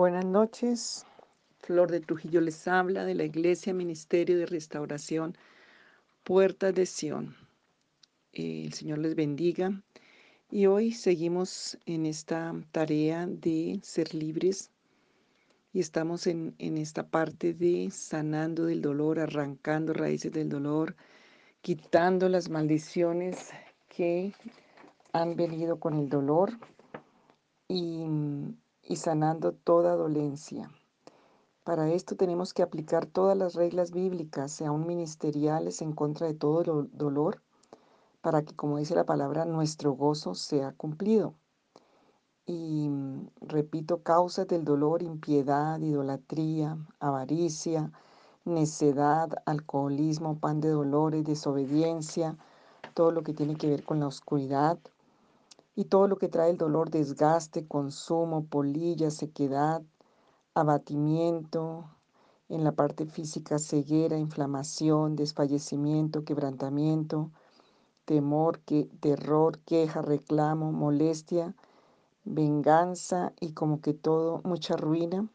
Buenas 0.00 0.24
noches. 0.24 1.04
Flor 1.58 1.90
de 1.90 2.00
Trujillo 2.00 2.40
les 2.40 2.66
habla 2.66 3.04
de 3.04 3.14
la 3.14 3.24
Iglesia 3.24 3.74
Ministerio 3.74 4.38
de 4.38 4.46
Restauración 4.46 5.36
Puertas 6.24 6.74
de 6.74 6.86
Sión. 6.86 7.36
Eh, 8.32 8.62
el 8.64 8.72
Señor 8.72 8.96
les 8.96 9.14
bendiga. 9.14 9.82
Y 10.50 10.64
hoy 10.64 10.92
seguimos 10.92 11.76
en 11.84 12.06
esta 12.06 12.54
tarea 12.72 13.26
de 13.26 13.78
ser 13.82 14.14
libres 14.14 14.70
y 15.74 15.80
estamos 15.80 16.26
en, 16.26 16.54
en 16.56 16.78
esta 16.78 17.06
parte 17.06 17.52
de 17.52 17.90
sanando 17.90 18.64
del 18.64 18.80
dolor, 18.80 19.18
arrancando 19.18 19.92
raíces 19.92 20.32
del 20.32 20.48
dolor, 20.48 20.96
quitando 21.60 22.30
las 22.30 22.48
maldiciones 22.48 23.50
que 23.94 24.32
han 25.12 25.36
venido 25.36 25.78
con 25.78 25.98
el 25.98 26.08
dolor 26.08 26.52
y, 27.68 28.06
y 28.90 28.96
sanando 28.96 29.52
toda 29.52 29.94
dolencia. 29.94 30.68
Para 31.62 31.92
esto 31.92 32.16
tenemos 32.16 32.52
que 32.52 32.64
aplicar 32.64 33.06
todas 33.06 33.38
las 33.38 33.54
reglas 33.54 33.92
bíblicas, 33.92 34.50
sean 34.50 34.84
ministeriales, 34.84 35.80
en 35.80 35.92
contra 35.92 36.26
de 36.26 36.34
todo 36.34 36.88
dolor, 36.92 37.40
para 38.20 38.42
que, 38.42 38.56
como 38.56 38.78
dice 38.78 38.96
la 38.96 39.06
palabra, 39.06 39.44
nuestro 39.44 39.92
gozo 39.92 40.34
sea 40.34 40.72
cumplido. 40.72 41.34
Y 42.46 42.90
repito, 43.40 44.02
causas 44.02 44.48
del 44.48 44.64
dolor, 44.64 45.04
impiedad, 45.04 45.78
idolatría, 45.78 46.76
avaricia, 46.98 47.92
necedad, 48.44 49.40
alcoholismo, 49.46 50.40
pan 50.40 50.60
de 50.60 50.70
dolores, 50.70 51.22
desobediencia, 51.22 52.36
todo 52.94 53.12
lo 53.12 53.22
que 53.22 53.34
tiene 53.34 53.54
que 53.54 53.68
ver 53.68 53.84
con 53.84 54.00
la 54.00 54.08
oscuridad 54.08 54.80
y 55.80 55.86
todo 55.86 56.08
lo 56.08 56.18
que 56.18 56.28
trae 56.28 56.50
el 56.50 56.58
dolor, 56.58 56.90
desgaste, 56.90 57.66
consumo, 57.66 58.44
polilla, 58.44 59.10
sequedad, 59.10 59.80
abatimiento, 60.52 61.88
en 62.50 62.64
la 62.64 62.72
parte 62.72 63.06
física 63.06 63.58
ceguera, 63.58 64.18
inflamación, 64.18 65.16
desfallecimiento, 65.16 66.22
quebrantamiento, 66.22 67.30
temor, 68.04 68.60
terror, 69.00 69.58
queja, 69.60 70.02
reclamo, 70.02 70.70
molestia, 70.70 71.54
venganza 72.24 73.32
y 73.40 73.52
como 73.54 73.80
que 73.80 73.94
todo, 73.94 74.42
mucha 74.44 74.76
ruina 74.76 75.30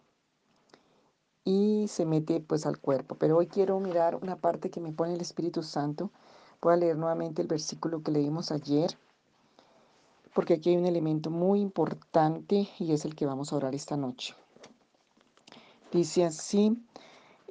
y 1.43 1.87
se 1.87 2.05
mete 2.05 2.39
pues 2.39 2.67
al 2.67 2.77
cuerpo. 2.77 3.15
Pero 3.15 3.37
hoy 3.37 3.47
quiero 3.47 3.79
mirar 3.79 4.15
una 4.15 4.35
parte 4.35 4.69
que 4.69 4.79
me 4.79 4.91
pone 4.91 5.15
el 5.15 5.21
Espíritu 5.21 5.63
Santo. 5.63 6.11
Voy 6.61 6.73
a 6.73 6.77
leer 6.77 6.97
nuevamente 6.97 7.41
el 7.41 7.47
versículo 7.47 8.03
que 8.03 8.11
leímos 8.11 8.51
ayer, 8.51 8.95
porque 10.35 10.55
aquí 10.55 10.71
hay 10.71 10.75
un 10.75 10.85
elemento 10.85 11.31
muy 11.31 11.61
importante 11.61 12.67
y 12.77 12.91
es 12.91 13.05
el 13.05 13.15
que 13.15 13.25
vamos 13.25 13.53
a 13.53 13.55
orar 13.55 13.73
esta 13.73 13.95
noche. 13.95 14.35
Dice 15.93 16.25
así 16.25 16.77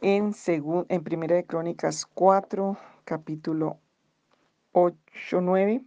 en, 0.02 0.34
en 0.46 1.02
Primera 1.02 1.34
de 1.34 1.46
Crónicas 1.46 2.04
4, 2.04 2.76
capítulo 3.06 3.78
8, 4.72 5.41
9, 5.41 5.82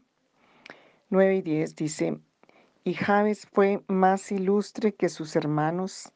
9 1.12 1.36
y 1.36 1.42
10, 1.44 1.76
dice, 1.76 2.20
y 2.84 2.96
Jabes 2.96 3.46
fue 3.46 3.84
más 3.88 4.32
ilustre 4.32 4.96
que 4.96 5.10
sus 5.10 5.36
hermanos, 5.36 6.12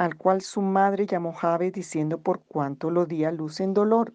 al 0.00 0.16
cual 0.16 0.40
su 0.40 0.62
madre 0.62 1.06
llamó 1.06 1.32
Jabes 1.32 1.72
diciendo 1.72 2.18
por 2.18 2.40
cuanto 2.40 2.90
lo 2.90 3.06
di 3.06 3.24
a 3.24 3.30
luz 3.30 3.60
en 3.60 3.72
dolor. 3.72 4.12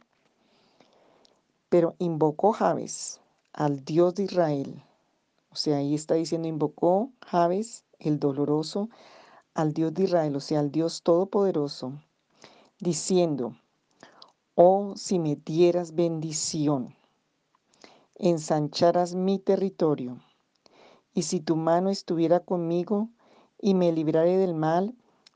Pero 1.69 1.95
invocó 1.99 2.51
Jabes 2.51 3.21
al 3.53 3.85
Dios 3.85 4.15
de 4.15 4.23
Israel. 4.23 4.83
O 5.53 5.55
sea, 5.55 5.77
ahí 5.77 5.93
está 5.93 6.15
diciendo, 6.15 6.47
invocó 6.47 7.11
Jabes, 7.21 7.85
el 7.99 8.19
doloroso, 8.19 8.89
al 9.53 9.71
Dios 9.71 9.93
de 9.93 10.05
Israel, 10.05 10.35
o 10.35 10.39
sea, 10.39 10.59
al 10.59 10.71
Dios 10.71 11.03
Todopoderoso, 11.03 11.93
diciendo, 12.79 13.55
oh, 14.55 14.94
si 14.95 15.19
me 15.19 15.35
dieras 15.35 15.94
bendición, 15.94 16.95
ensancharas 18.16 19.13
mi 19.13 19.38
territorio, 19.38 20.17
y 21.13 21.22
si 21.22 21.39
tu 21.39 21.55
mano 21.55 21.91
estuviera 21.91 22.39
conmigo 22.39 23.09
y 23.61 23.75
me 23.75 23.91
librare 23.91 24.38
del 24.38 24.55
mal, 24.55 24.95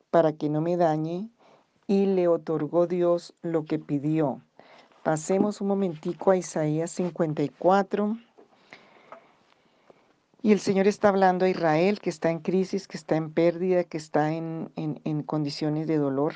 para 0.10 0.34
que 0.34 0.50
no 0.50 0.62
me 0.62 0.78
dañe, 0.78 1.30
y 1.86 2.08
le 2.08 2.28
otorgó 2.28 2.88
Dios 2.88 3.36
lo 3.44 3.66
que 3.66 3.78
pidió. 3.78 4.42
Pasemos 5.04 5.62
un 5.62 5.68
momentico 5.68 6.32
a 6.32 6.38
Isaías 6.38 6.90
54. 6.90 8.18
Y 10.48 10.54
el 10.54 10.62
Señor 10.62 10.88
está 10.88 11.10
hablando 11.10 11.44
a 11.44 11.50
Israel 11.50 12.00
que 12.00 12.10
está 12.10 12.32
en 12.32 12.40
crisis, 12.40 12.88
que 12.88 12.96
está 12.96 13.18
en 13.18 13.34
pérdida, 13.34 13.84
que 13.84 13.98
está 13.98 14.32
en, 14.32 14.72
en, 14.78 15.24
condiciones 15.24 15.88
de 15.88 15.98
dolor. 15.98 16.36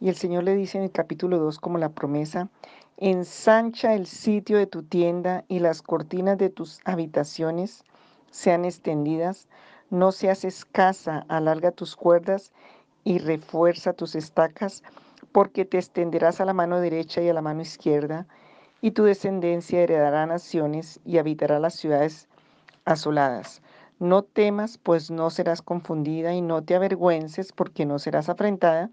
Y 0.00 0.10
el 0.10 0.14
Señor 0.14 0.44
le 0.44 0.54
dice 0.54 0.78
en 0.78 0.84
el 0.84 0.92
capítulo 0.92 1.38
2 1.38 1.58
como 1.58 1.76
la 1.76 1.88
promesa, 1.88 2.50
ensancha 2.98 3.94
el 3.94 4.06
sitio 4.06 4.58
de 4.58 4.68
tu 4.68 4.84
tienda 4.84 5.44
y 5.48 5.58
las 5.58 5.82
cortinas 5.82 6.38
de 6.38 6.50
tus 6.50 6.78
habitaciones 6.84 7.82
sean 8.30 8.64
extendidas, 8.64 9.48
no 9.90 10.12
seas 10.12 10.44
escasa, 10.44 11.26
alarga 11.26 11.72
tus 11.72 11.96
cuerdas 11.96 12.52
y 13.02 13.18
refuerza 13.18 13.92
tus 13.92 14.14
estacas, 14.14 14.84
porque 15.32 15.64
te 15.64 15.78
extenderás 15.78 16.40
a 16.40 16.44
la 16.44 16.54
mano 16.54 16.78
derecha 16.78 17.20
y 17.20 17.28
a 17.28 17.34
la 17.34 17.42
mano 17.42 17.62
izquierda, 17.62 18.24
y 18.80 18.92
tu 18.92 19.02
descendencia 19.02 19.80
heredará 19.80 20.26
naciones 20.26 21.00
y 21.04 21.18
habitará 21.18 21.58
las 21.58 21.74
ciudades 21.74 22.28
asoladas. 22.84 23.62
No 23.98 24.22
temas, 24.22 24.78
pues 24.78 25.10
no 25.10 25.30
serás 25.30 25.62
confundida, 25.62 26.34
y 26.34 26.40
no 26.40 26.62
te 26.62 26.74
avergüences, 26.74 27.52
porque 27.52 27.86
no 27.86 27.98
serás 27.98 28.28
afrentada, 28.28 28.90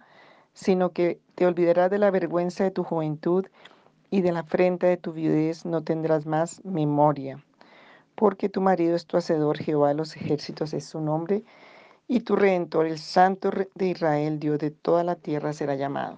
sino 0.54 0.92
que 0.92 1.20
te 1.36 1.46
olvidarás 1.46 1.90
de 1.90 2.00
la 2.00 2.12
vergüenza 2.12 2.64
de 2.64 2.72
tu 2.72 2.84
juventud 2.84 3.46
y 4.12 4.22
de 4.22 4.32
la 4.32 4.42
afrenta 4.42 4.88
de 4.88 4.98
tu 4.98 5.14
viudez 5.14 5.66
no 5.66 5.84
tendrás 5.84 6.26
más 6.26 6.64
memoria. 6.66 7.44
Porque 8.16 8.50
tu 8.50 8.62
marido 8.62 8.96
es 8.96 9.06
tu 9.06 9.18
hacedor, 9.18 9.58
Jehová 9.58 9.90
de 9.90 9.96
los 9.96 10.16
ejércitos 10.16 10.74
es 10.74 10.86
su 10.86 11.00
nombre, 11.00 11.44
y 12.08 12.22
tu 12.22 12.36
redentor, 12.36 12.88
el 12.88 12.98
Santo 12.98 13.52
de 13.76 13.88
Israel, 13.88 14.40
Dios 14.40 14.60
de 14.60 14.72
toda 14.72 15.04
la 15.04 15.16
tierra, 15.16 15.54
será 15.54 15.76
llamado. 15.76 16.18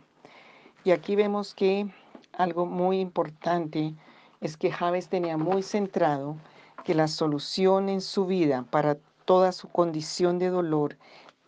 Y 0.83 0.91
aquí 0.91 1.15
vemos 1.15 1.53
que 1.53 1.91
algo 2.33 2.65
muy 2.65 2.99
importante 2.99 3.93
es 4.39 4.57
que 4.57 4.71
Javes 4.71 5.09
tenía 5.09 5.37
muy 5.37 5.61
centrado 5.61 6.37
que 6.83 6.93
la 6.95 7.07
solución 7.07 7.89
en 7.89 8.01
su 8.01 8.25
vida 8.25 8.65
para 8.69 8.97
toda 9.25 9.51
su 9.51 9.69
condición 9.69 10.39
de 10.39 10.49
dolor 10.49 10.97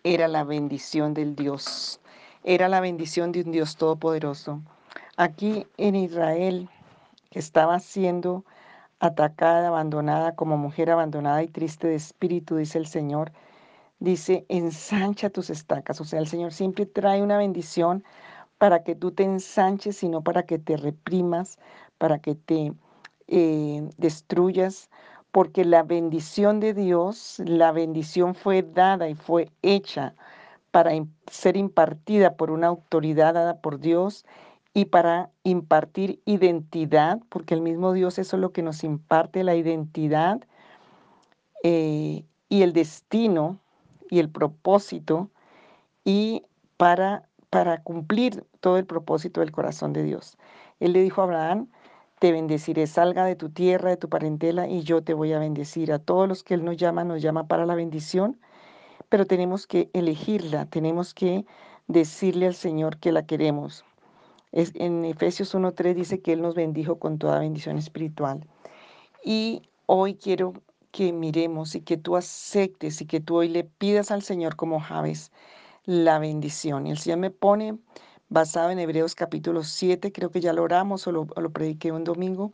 era 0.03 0.27
la 0.27 0.43
bendición 0.43 1.13
del 1.13 1.35
Dios, 1.35 1.99
era 2.43 2.69
la 2.69 2.79
bendición 2.79 3.31
de 3.31 3.41
un 3.41 3.51
Dios 3.51 3.77
todopoderoso. 3.77 4.61
Aquí 5.17 5.67
en 5.77 5.95
Israel, 5.95 6.69
que 7.29 7.39
estaba 7.39 7.79
siendo 7.79 8.43
atacada, 8.99 9.67
abandonada 9.67 10.35
como 10.35 10.57
mujer 10.57 10.89
abandonada 10.89 11.43
y 11.43 11.47
triste 11.47 11.87
de 11.87 11.95
espíritu, 11.95 12.55
dice 12.55 12.77
el 12.77 12.87
Señor, 12.87 13.31
dice, 13.99 14.45
ensancha 14.49 15.29
tus 15.29 15.49
estacas. 15.49 15.99
O 16.01 16.05
sea, 16.05 16.19
el 16.19 16.27
Señor 16.27 16.53
siempre 16.53 16.85
trae 16.85 17.21
una 17.21 17.37
bendición 17.37 18.03
para 18.57 18.83
que 18.83 18.95
tú 18.95 19.11
te 19.11 19.23
ensanches, 19.23 19.97
sino 19.97 20.21
para 20.21 20.43
que 20.43 20.59
te 20.59 20.77
reprimas, 20.77 21.57
para 21.97 22.19
que 22.19 22.35
te 22.35 22.73
eh, 23.27 23.89
destruyas, 23.97 24.89
porque 25.33 25.65
la 25.65 25.81
bendición 25.81 26.59
de 26.59 26.75
Dios, 26.75 27.41
la 27.43 27.71
bendición 27.71 28.35
fue 28.35 28.61
dada 28.61 29.09
y 29.09 29.15
fue 29.15 29.49
hecha 29.63 30.13
para 30.69 30.91
ser 31.25 31.57
impartida 31.57 32.37
por 32.37 32.51
una 32.51 32.67
autoridad 32.67 33.33
dada 33.33 33.59
por 33.59 33.79
Dios 33.79 34.27
y 34.75 34.85
para 34.85 35.31
impartir 35.43 36.21
identidad, 36.25 37.19
porque 37.29 37.55
el 37.55 37.61
mismo 37.61 37.93
Dios 37.93 38.19
es 38.19 38.31
lo 38.33 38.51
que 38.51 38.61
nos 38.61 38.83
imparte 38.83 39.43
la 39.43 39.55
identidad 39.55 40.39
eh, 41.63 42.23
y 42.47 42.61
el 42.61 42.71
destino 42.71 43.57
y 44.11 44.19
el 44.19 44.29
propósito 44.29 45.31
y 46.05 46.43
para, 46.77 47.27
para 47.49 47.81
cumplir 47.81 48.45
todo 48.59 48.77
el 48.77 48.85
propósito 48.85 49.39
del 49.39 49.51
corazón 49.51 49.93
de 49.93 50.03
Dios. 50.03 50.37
Él 50.79 50.93
le 50.93 51.01
dijo 51.01 51.21
a 51.21 51.23
Abraham, 51.23 51.69
te 52.23 52.31
bendeciré, 52.31 52.87
salga 52.87 53.25
de 53.25 53.35
tu 53.35 53.49
tierra, 53.49 53.89
de 53.89 53.97
tu 53.97 54.07
parentela, 54.07 54.69
y 54.69 54.83
yo 54.83 55.03
te 55.03 55.13
voy 55.13 55.33
a 55.33 55.39
bendecir. 55.39 55.91
A 55.91 55.99
todos 55.99 56.25
los 56.25 56.41
que 56.41 56.53
Él 56.53 56.63
nos 56.63 56.77
llama, 56.77 57.03
nos 57.03 57.21
llama 57.21 57.49
para 57.49 57.65
la 57.65 57.75
bendición, 57.75 58.39
pero 59.09 59.25
tenemos 59.25 59.67
que 59.67 59.89
elegirla, 59.91 60.65
tenemos 60.67 61.13
que 61.13 61.45
decirle 61.89 62.47
al 62.47 62.55
Señor 62.55 62.95
que 62.95 63.11
la 63.11 63.25
queremos. 63.25 63.83
En 64.53 65.03
Efesios 65.03 65.53
1.3 65.53 65.95
dice 65.95 66.21
que 66.21 66.31
Él 66.31 66.41
nos 66.41 66.55
bendijo 66.55 66.97
con 66.97 67.17
toda 67.17 67.39
bendición 67.39 67.77
espiritual. 67.77 68.47
Y 69.25 69.63
hoy 69.85 70.15
quiero 70.15 70.53
que 70.91 71.11
miremos 71.11 71.75
y 71.75 71.81
que 71.81 71.97
tú 71.97 72.15
aceptes 72.15 73.01
y 73.01 73.05
que 73.05 73.19
tú 73.19 73.35
hoy 73.35 73.49
le 73.49 73.65
pidas 73.65 74.11
al 74.11 74.21
Señor 74.21 74.55
como 74.55 74.79
Javes 74.79 75.33
la 75.83 76.19
bendición. 76.19 76.87
Y 76.87 76.91
el 76.91 76.99
Señor 76.99 77.19
me 77.19 77.31
pone 77.31 77.77
basado 78.33 78.71
en 78.71 78.79
Hebreos 78.79 79.13
capítulo 79.13 79.63
7, 79.63 80.11
creo 80.11 80.31
que 80.31 80.41
ya 80.41 80.53
lo 80.53 80.63
oramos 80.63 81.05
o 81.05 81.11
lo, 81.11 81.27
lo 81.35 81.51
prediqué 81.51 81.91
un 81.91 82.03
domingo. 82.03 82.51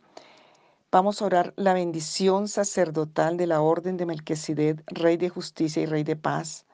Vamos 0.92 1.22
a 1.22 1.24
orar 1.24 1.54
la 1.56 1.72
bendición 1.72 2.48
sacerdotal 2.48 3.38
de 3.38 3.46
la 3.46 3.62
orden 3.62 3.96
de 3.96 4.04
Melquisedec, 4.04 4.82
Rey 4.88 5.16
de 5.16 5.30
justicia 5.30 5.82
y 5.82 5.86
Rey 5.86 6.04
de 6.04 6.16
paz. 6.16 6.66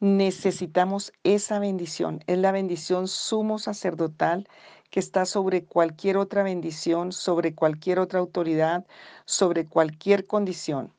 Necesitamos 0.00 1.12
esa 1.22 1.58
bendición. 1.58 2.24
Es 2.26 2.38
la 2.38 2.50
bendición 2.50 3.08
sumo 3.08 3.58
sacerdotal 3.58 4.48
que 4.88 5.00
está 5.00 5.26
sobre 5.26 5.66
cualquier 5.66 6.16
otra 6.16 6.42
bendición, 6.42 7.12
sobre 7.12 7.54
cualquier 7.54 7.98
otra 7.98 8.20
autoridad, 8.20 8.86
sobre 9.26 9.66
cualquier 9.66 10.26
condición. 10.26 10.94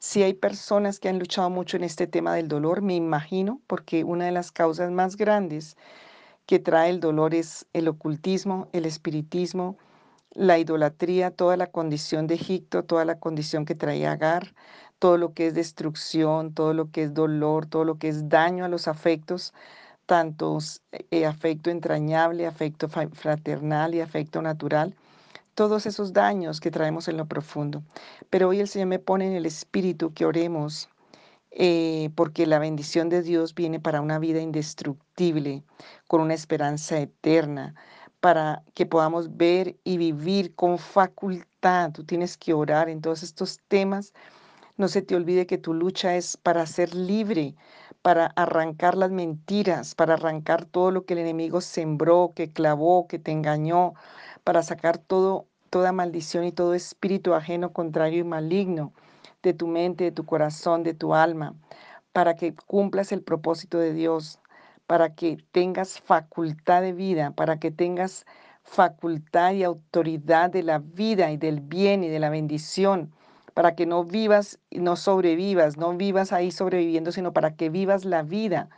Si 0.00 0.24
hay 0.24 0.34
personas 0.34 0.98
que 0.98 1.08
han 1.08 1.20
luchado 1.20 1.50
mucho 1.50 1.76
en 1.76 1.84
este 1.84 2.08
tema 2.08 2.34
del 2.34 2.48
dolor, 2.48 2.82
me 2.82 2.96
imagino, 2.96 3.60
porque 3.68 4.02
una 4.02 4.24
de 4.24 4.32
las 4.32 4.50
causas 4.50 4.90
más 4.90 5.16
grandes 5.16 5.76
que 6.50 6.58
trae 6.58 6.90
el 6.90 6.98
dolor 6.98 7.32
es 7.32 7.64
el 7.74 7.86
ocultismo, 7.86 8.66
el 8.72 8.84
espiritismo, 8.84 9.78
la 10.32 10.58
idolatría, 10.58 11.30
toda 11.30 11.56
la 11.56 11.68
condición 11.68 12.26
de 12.26 12.34
Egipto, 12.34 12.82
toda 12.82 13.04
la 13.04 13.20
condición 13.20 13.64
que 13.64 13.76
traía 13.76 14.10
Agar, 14.10 14.52
todo 14.98 15.16
lo 15.16 15.32
que 15.32 15.46
es 15.46 15.54
destrucción, 15.54 16.52
todo 16.52 16.74
lo 16.74 16.90
que 16.90 17.04
es 17.04 17.14
dolor, 17.14 17.66
todo 17.66 17.84
lo 17.84 17.98
que 17.98 18.08
es 18.08 18.28
daño 18.28 18.64
a 18.64 18.68
los 18.68 18.88
afectos, 18.88 19.54
tanto 20.06 20.58
eh, 21.12 21.24
afecto 21.24 21.70
entrañable, 21.70 22.48
afecto 22.48 22.88
fraternal 22.88 23.94
y 23.94 24.00
afecto 24.00 24.42
natural, 24.42 24.96
todos 25.54 25.86
esos 25.86 26.12
daños 26.12 26.58
que 26.58 26.72
traemos 26.72 27.06
en 27.06 27.16
lo 27.16 27.26
profundo. 27.26 27.84
Pero 28.28 28.48
hoy 28.48 28.58
el 28.58 28.66
Señor 28.66 28.88
me 28.88 28.98
pone 28.98 29.28
en 29.28 29.34
el 29.34 29.46
espíritu 29.46 30.12
que 30.12 30.26
oremos 30.26 30.88
eh, 31.52 32.10
porque 32.14 32.46
la 32.46 32.58
bendición 32.58 33.08
de 33.08 33.22
Dios 33.22 33.54
viene 33.54 33.80
para 33.80 34.00
una 34.00 34.18
vida 34.18 34.40
indestructible, 34.40 35.64
con 36.08 36.20
una 36.20 36.34
esperanza 36.34 36.98
eterna, 37.00 37.74
para 38.20 38.62
que 38.74 38.86
podamos 38.86 39.36
ver 39.36 39.76
y 39.84 39.96
vivir 39.98 40.54
con 40.54 40.78
facultad. 40.78 41.92
Tú 41.92 42.04
tienes 42.04 42.36
que 42.38 42.54
orar 42.54 42.88
en 42.88 43.00
todos 43.00 43.22
estos 43.22 43.60
temas. 43.68 44.12
No 44.76 44.88
se 44.88 45.02
te 45.02 45.16
olvide 45.16 45.46
que 45.46 45.58
tu 45.58 45.74
lucha 45.74 46.16
es 46.16 46.36
para 46.36 46.66
ser 46.66 46.94
libre, 46.94 47.56
para 48.02 48.26
arrancar 48.36 48.96
las 48.96 49.10
mentiras, 49.10 49.94
para 49.94 50.14
arrancar 50.14 50.64
todo 50.66 50.90
lo 50.90 51.04
que 51.04 51.14
el 51.14 51.20
enemigo 51.20 51.60
sembró, 51.60 52.32
que 52.34 52.52
clavó, 52.52 53.06
que 53.08 53.18
te 53.18 53.32
engañó, 53.32 53.94
para 54.44 54.62
sacar 54.62 54.98
todo, 54.98 55.46
toda 55.70 55.92
maldición 55.92 56.44
y 56.44 56.52
todo 56.52 56.74
espíritu 56.74 57.34
ajeno, 57.34 57.72
contrario 57.72 58.20
y 58.20 58.24
maligno 58.24 58.92
de 59.42 59.54
tu 59.54 59.66
mente, 59.66 60.04
de 60.04 60.12
tu 60.12 60.24
corazón, 60.24 60.82
de 60.82 60.94
tu 60.94 61.14
alma, 61.14 61.54
para 62.12 62.36
que 62.36 62.54
cumplas 62.54 63.12
el 63.12 63.22
propósito 63.22 63.78
de 63.78 63.92
Dios, 63.92 64.40
para 64.86 65.14
que 65.14 65.38
tengas 65.52 66.00
facultad 66.00 66.82
de 66.82 66.92
vida, 66.92 67.30
para 67.32 67.58
que 67.58 67.70
tengas 67.70 68.26
facultad 68.62 69.52
y 69.52 69.62
autoridad 69.62 70.50
de 70.50 70.62
la 70.62 70.78
vida 70.78 71.30
y 71.30 71.36
del 71.36 71.60
bien 71.60 72.04
y 72.04 72.08
de 72.08 72.18
la 72.18 72.30
bendición, 72.30 73.12
para 73.54 73.74
que 73.74 73.86
no 73.86 74.04
vivas 74.04 74.58
y 74.70 74.80
no 74.80 74.96
sobrevivas, 74.96 75.76
no 75.76 75.96
vivas 75.96 76.32
ahí 76.32 76.50
sobreviviendo, 76.50 77.12
sino 77.12 77.32
para 77.32 77.54
que 77.54 77.68
vivas 77.68 78.04
la 78.04 78.22
vida, 78.22 78.68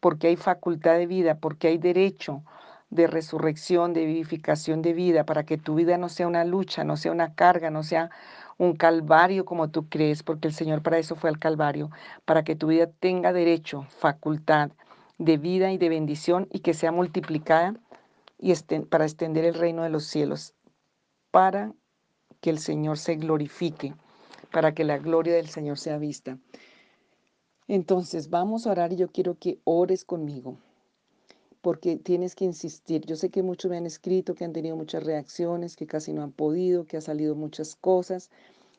porque 0.00 0.28
hay 0.28 0.36
facultad 0.36 0.96
de 0.98 1.06
vida, 1.06 1.38
porque 1.38 1.68
hay 1.68 1.78
derecho 1.78 2.42
de 2.90 3.06
resurrección, 3.06 3.92
de 3.92 4.04
vivificación 4.04 4.82
de 4.82 4.92
vida, 4.92 5.24
para 5.24 5.44
que 5.44 5.58
tu 5.58 5.74
vida 5.76 5.96
no 5.98 6.08
sea 6.08 6.26
una 6.26 6.44
lucha, 6.44 6.84
no 6.84 6.96
sea 6.96 7.12
una 7.12 7.34
carga, 7.34 7.70
no 7.70 7.82
sea 7.82 8.10
un 8.60 8.76
calvario 8.76 9.46
como 9.46 9.70
tú 9.70 9.88
crees, 9.88 10.22
porque 10.22 10.46
el 10.46 10.52
Señor 10.52 10.82
para 10.82 10.98
eso 10.98 11.16
fue 11.16 11.30
al 11.30 11.38
calvario, 11.38 11.90
para 12.26 12.44
que 12.44 12.54
tu 12.54 12.66
vida 12.66 12.90
tenga 13.00 13.32
derecho, 13.32 13.86
facultad 13.88 14.70
de 15.16 15.38
vida 15.38 15.72
y 15.72 15.78
de 15.78 15.88
bendición 15.88 16.46
y 16.52 16.60
que 16.60 16.74
sea 16.74 16.92
multiplicada 16.92 17.74
y 18.38 18.52
para 18.90 19.06
extender 19.06 19.46
el 19.46 19.54
reino 19.54 19.82
de 19.82 19.88
los 19.88 20.04
cielos, 20.04 20.52
para 21.30 21.72
que 22.42 22.50
el 22.50 22.58
Señor 22.58 22.98
se 22.98 23.16
glorifique, 23.16 23.94
para 24.52 24.74
que 24.74 24.84
la 24.84 24.98
gloria 24.98 25.34
del 25.34 25.48
Señor 25.48 25.78
sea 25.78 25.96
vista. 25.96 26.36
Entonces 27.66 28.28
vamos 28.28 28.66
a 28.66 28.72
orar 28.72 28.92
y 28.92 28.96
yo 28.96 29.08
quiero 29.08 29.38
que 29.38 29.58
ores 29.64 30.04
conmigo 30.04 30.58
porque 31.62 31.96
tienes 31.96 32.34
que 32.34 32.44
insistir. 32.44 33.04
Yo 33.06 33.16
sé 33.16 33.30
que 33.30 33.42
muchos 33.42 33.70
me 33.70 33.76
han 33.76 33.86
escrito, 33.86 34.34
que 34.34 34.44
han 34.44 34.52
tenido 34.52 34.76
muchas 34.76 35.04
reacciones, 35.04 35.76
que 35.76 35.86
casi 35.86 36.12
no 36.12 36.22
han 36.22 36.32
podido, 36.32 36.86
que 36.86 36.96
ha 36.96 37.00
salido 37.00 37.34
muchas 37.34 37.76
cosas, 37.76 38.30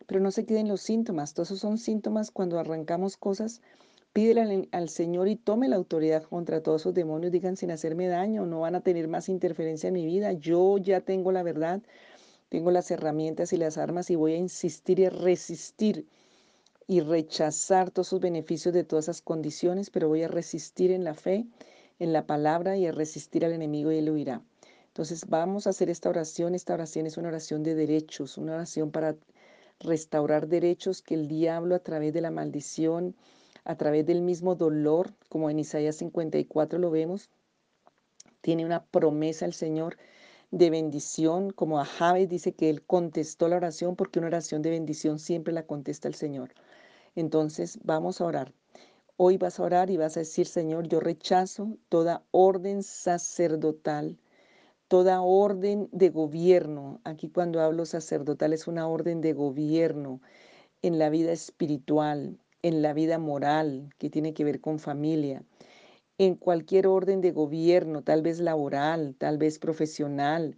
pero 0.07 0.19
no 0.19 0.31
se 0.31 0.45
queden 0.45 0.67
los 0.67 0.81
síntomas. 0.81 1.33
Todos 1.33 1.49
esos 1.49 1.59
son 1.59 1.77
síntomas 1.77 2.31
cuando 2.31 2.59
arrancamos 2.59 3.17
cosas. 3.17 3.61
Pídele 4.13 4.67
al, 4.71 4.89
Señor 4.89 5.29
y 5.29 5.37
tome 5.37 5.69
la 5.69 5.77
autoridad 5.77 6.23
contra 6.23 6.61
todos 6.61 6.81
esos 6.81 6.93
demonios. 6.93 7.31
Digan 7.31 7.55
sin 7.55 7.71
hacerme 7.71 8.07
daño, 8.07 8.45
no 8.45 8.61
van 8.61 8.75
a 8.75 8.81
tener 8.81 9.07
más 9.07 9.29
interferencia 9.29 9.87
en 9.87 9.93
mi 9.93 10.05
vida. 10.05 10.33
Yo 10.33 10.77
ya 10.77 11.01
tengo 11.01 11.31
la 11.31 11.43
verdad, 11.43 11.81
tengo 12.49 12.71
las 12.71 12.91
herramientas 12.91 13.53
y 13.53 13.57
las 13.57 13.77
armas 13.77 14.09
y 14.09 14.15
voy 14.15 14.33
a 14.33 14.37
insistir 14.37 14.99
y 14.99 15.07
resistir 15.07 16.07
y 16.87 16.99
rechazar 16.99 17.91
todos 17.91 18.07
esos 18.07 18.19
beneficios 18.19 18.73
de 18.73 18.83
todas 18.83 19.05
esas 19.05 19.21
condiciones, 19.21 19.89
pero 19.89 20.09
voy 20.09 20.23
a 20.23 20.27
resistir 20.27 20.91
en 20.91 21.05
la 21.05 21.13
fe 21.13 21.45
en 22.01 22.13
la 22.13 22.25
palabra 22.25 22.77
y 22.77 22.87
a 22.87 22.91
resistir 22.91 23.45
al 23.45 23.53
enemigo 23.53 23.91
y 23.91 23.99
él 23.99 24.09
huirá. 24.09 24.41
Entonces 24.87 25.27
vamos 25.29 25.67
a 25.67 25.69
hacer 25.69 25.87
esta 25.91 26.09
oración. 26.09 26.55
Esta 26.55 26.73
oración 26.73 27.05
es 27.05 27.15
una 27.17 27.27
oración 27.27 27.61
de 27.61 27.75
derechos, 27.75 28.39
una 28.39 28.55
oración 28.55 28.89
para 28.89 29.15
restaurar 29.79 30.47
derechos 30.47 31.03
que 31.03 31.13
el 31.13 31.27
diablo 31.27 31.75
a 31.75 31.79
través 31.79 32.11
de 32.11 32.21
la 32.21 32.31
maldición, 32.31 33.15
a 33.65 33.75
través 33.75 34.07
del 34.07 34.23
mismo 34.23 34.55
dolor, 34.55 35.13
como 35.29 35.51
en 35.51 35.59
Isaías 35.59 35.95
54 35.97 36.79
lo 36.79 36.89
vemos, 36.89 37.29
tiene 38.41 38.65
una 38.65 38.83
promesa 38.83 39.45
el 39.45 39.53
Señor 39.53 39.97
de 40.49 40.71
bendición, 40.71 41.51
como 41.51 41.79
a 41.79 41.85
Javes 41.85 42.27
dice 42.29 42.53
que 42.53 42.71
él 42.71 42.81
contestó 42.81 43.47
la 43.47 43.57
oración 43.57 43.95
porque 43.95 44.17
una 44.17 44.27
oración 44.27 44.63
de 44.63 44.71
bendición 44.71 45.19
siempre 45.19 45.53
la 45.53 45.67
contesta 45.67 46.07
el 46.07 46.15
Señor. 46.15 46.55
Entonces 47.15 47.77
vamos 47.83 48.21
a 48.21 48.25
orar. 48.25 48.53
Hoy 49.23 49.37
vas 49.37 49.59
a 49.59 49.63
orar 49.63 49.91
y 49.91 49.97
vas 49.97 50.17
a 50.17 50.21
decir, 50.21 50.47
Señor, 50.47 50.87
yo 50.87 50.99
rechazo 50.99 51.77
toda 51.89 52.23
orden 52.31 52.81
sacerdotal, 52.81 54.17
toda 54.87 55.21
orden 55.21 55.89
de 55.91 56.09
gobierno. 56.09 56.99
Aquí 57.03 57.29
cuando 57.29 57.61
hablo 57.61 57.85
sacerdotal 57.85 58.51
es 58.51 58.65
una 58.65 58.87
orden 58.87 59.21
de 59.21 59.33
gobierno 59.33 60.21
en 60.81 60.97
la 60.97 61.11
vida 61.11 61.31
espiritual, 61.33 62.39
en 62.63 62.81
la 62.81 62.93
vida 62.93 63.19
moral, 63.19 63.93
que 63.99 64.09
tiene 64.09 64.33
que 64.33 64.43
ver 64.43 64.59
con 64.59 64.79
familia, 64.79 65.43
en 66.17 66.33
cualquier 66.33 66.87
orden 66.87 67.21
de 67.21 67.29
gobierno, 67.29 68.01
tal 68.01 68.23
vez 68.23 68.39
laboral, 68.39 69.13
tal 69.19 69.37
vez 69.37 69.59
profesional, 69.59 70.57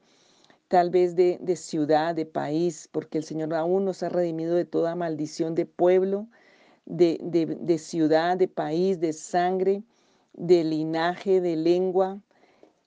tal 0.69 0.89
vez 0.89 1.17
de, 1.17 1.37
ciudad, 1.57 2.15
de 2.15 2.25
país, 2.25 2.87
porque 2.93 3.17
el 3.17 3.25
Señor 3.25 3.53
aún 3.55 3.83
nos 3.83 4.03
ha 4.03 4.07
redimido 4.07 4.55
de 4.55 4.63
toda 4.63 4.95
maldición 4.95 5.53
de 5.53 5.65
pueblo, 5.65 6.29
de, 6.85 7.77
ciudad, 7.77 8.37
de 8.37 8.47
país, 8.47 8.99
de 8.99 9.13
sangre, 9.13 9.83
de 10.33 10.63
linaje, 10.63 11.41
de 11.41 11.55
lengua, 11.55 12.21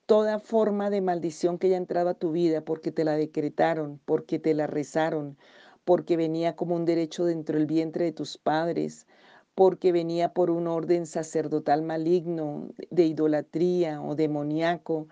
toda 0.06 0.38
forma 0.38 0.90
de 0.90 1.00
maldición 1.00 1.58
que 1.58 1.68
haya 1.68 1.76
entrado 1.76 2.10
a 2.10 2.14
tu 2.14 2.32
vida 2.32 2.60
porque 2.60 2.92
te 2.92 3.04
la 3.04 3.16
decretaron, 3.16 4.00
porque 4.04 4.38
te 4.38 4.54
la 4.54 4.66
rezaron, 4.66 5.36
porque 5.84 6.16
venía 6.16 6.56
como 6.56 6.76
un 6.76 6.84
derecho 6.84 7.24
dentro 7.24 7.58
del 7.58 7.66
vientre 7.66 8.04
de 8.04 8.12
tus 8.12 8.38
padres, 8.38 9.06
porque 9.54 9.90
venía 9.92 10.34
por 10.34 10.50
un 10.50 10.66
orden 10.66 11.06
sacerdotal 11.06 11.82
maligno, 11.82 12.68
de 12.90 13.06
idolatría 13.06 14.02
o 14.02 14.14
demoníaco, 14.14 15.08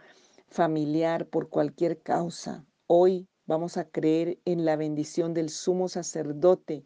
familiar, 0.49 1.27
por 1.27 1.49
cualquier 1.49 2.01
causa. 2.01 2.65
Hoy 2.87 3.27
vamos 3.47 3.77
a 3.77 3.89
creer 3.89 4.39
en 4.45 4.65
la 4.65 4.77
bendición 4.77 5.35
del 5.35 5.49
sumo 5.49 5.89
sacerdote 5.89 6.85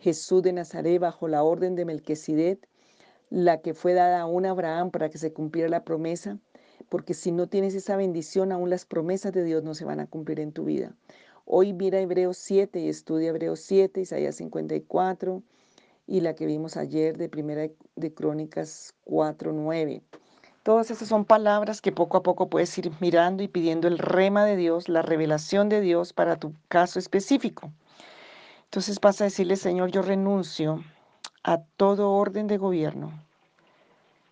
Jesús 0.00 0.42
de 0.42 0.52
Nazaret 0.52 0.98
bajo 1.00 1.28
la 1.28 1.42
orden 1.42 1.76
de 1.76 1.84
Melquisedec, 1.84 2.66
la 3.28 3.60
que 3.60 3.74
fue 3.74 3.94
dada 3.94 4.22
a 4.22 4.26
un 4.26 4.46
Abraham 4.46 4.90
para 4.90 5.10
que 5.10 5.18
se 5.18 5.32
cumpliera 5.32 5.68
la 5.68 5.84
promesa, 5.84 6.38
porque 6.88 7.14
si 7.14 7.30
no 7.30 7.48
tienes 7.48 7.74
esa 7.74 7.96
bendición, 7.96 8.50
aún 8.50 8.70
las 8.70 8.86
promesas 8.86 9.32
de 9.32 9.44
Dios 9.44 9.62
no 9.62 9.74
se 9.74 9.84
van 9.84 10.00
a 10.00 10.06
cumplir 10.06 10.40
en 10.40 10.52
tu 10.52 10.64
vida. 10.64 10.94
Hoy 11.44 11.72
mira 11.72 12.00
Hebreos 12.00 12.38
7 12.38 12.80
y 12.80 12.88
estudia 12.88 13.28
Hebreos 13.28 13.60
7, 13.60 14.00
Isaías 14.00 14.36
54 14.36 15.42
y 16.06 16.20
la 16.20 16.34
que 16.34 16.46
vimos 16.46 16.76
ayer 16.76 17.16
de 17.16 17.28
Primera 17.28 17.68
de 17.96 18.14
Crónicas 18.14 18.94
4, 19.04 19.52
9. 19.52 20.02
Todas 20.62 20.90
esas 20.90 21.08
son 21.08 21.24
palabras 21.24 21.80
que 21.80 21.92
poco 21.92 22.16
a 22.16 22.22
poco 22.22 22.50
puedes 22.50 22.76
ir 22.78 22.90
mirando 23.00 23.42
y 23.42 23.48
pidiendo 23.48 23.88
el 23.88 23.98
rema 23.98 24.44
de 24.44 24.56
Dios, 24.56 24.88
la 24.88 25.02
revelación 25.02 25.68
de 25.68 25.80
Dios 25.80 26.12
para 26.12 26.36
tu 26.36 26.52
caso 26.68 26.98
específico. 26.98 27.72
Entonces 28.70 29.00
vas 29.00 29.20
a 29.20 29.24
decirle, 29.24 29.56
Señor, 29.56 29.90
yo 29.90 30.00
renuncio 30.00 30.84
a 31.42 31.58
todo 31.76 32.12
orden 32.12 32.46
de 32.46 32.56
gobierno 32.56 33.10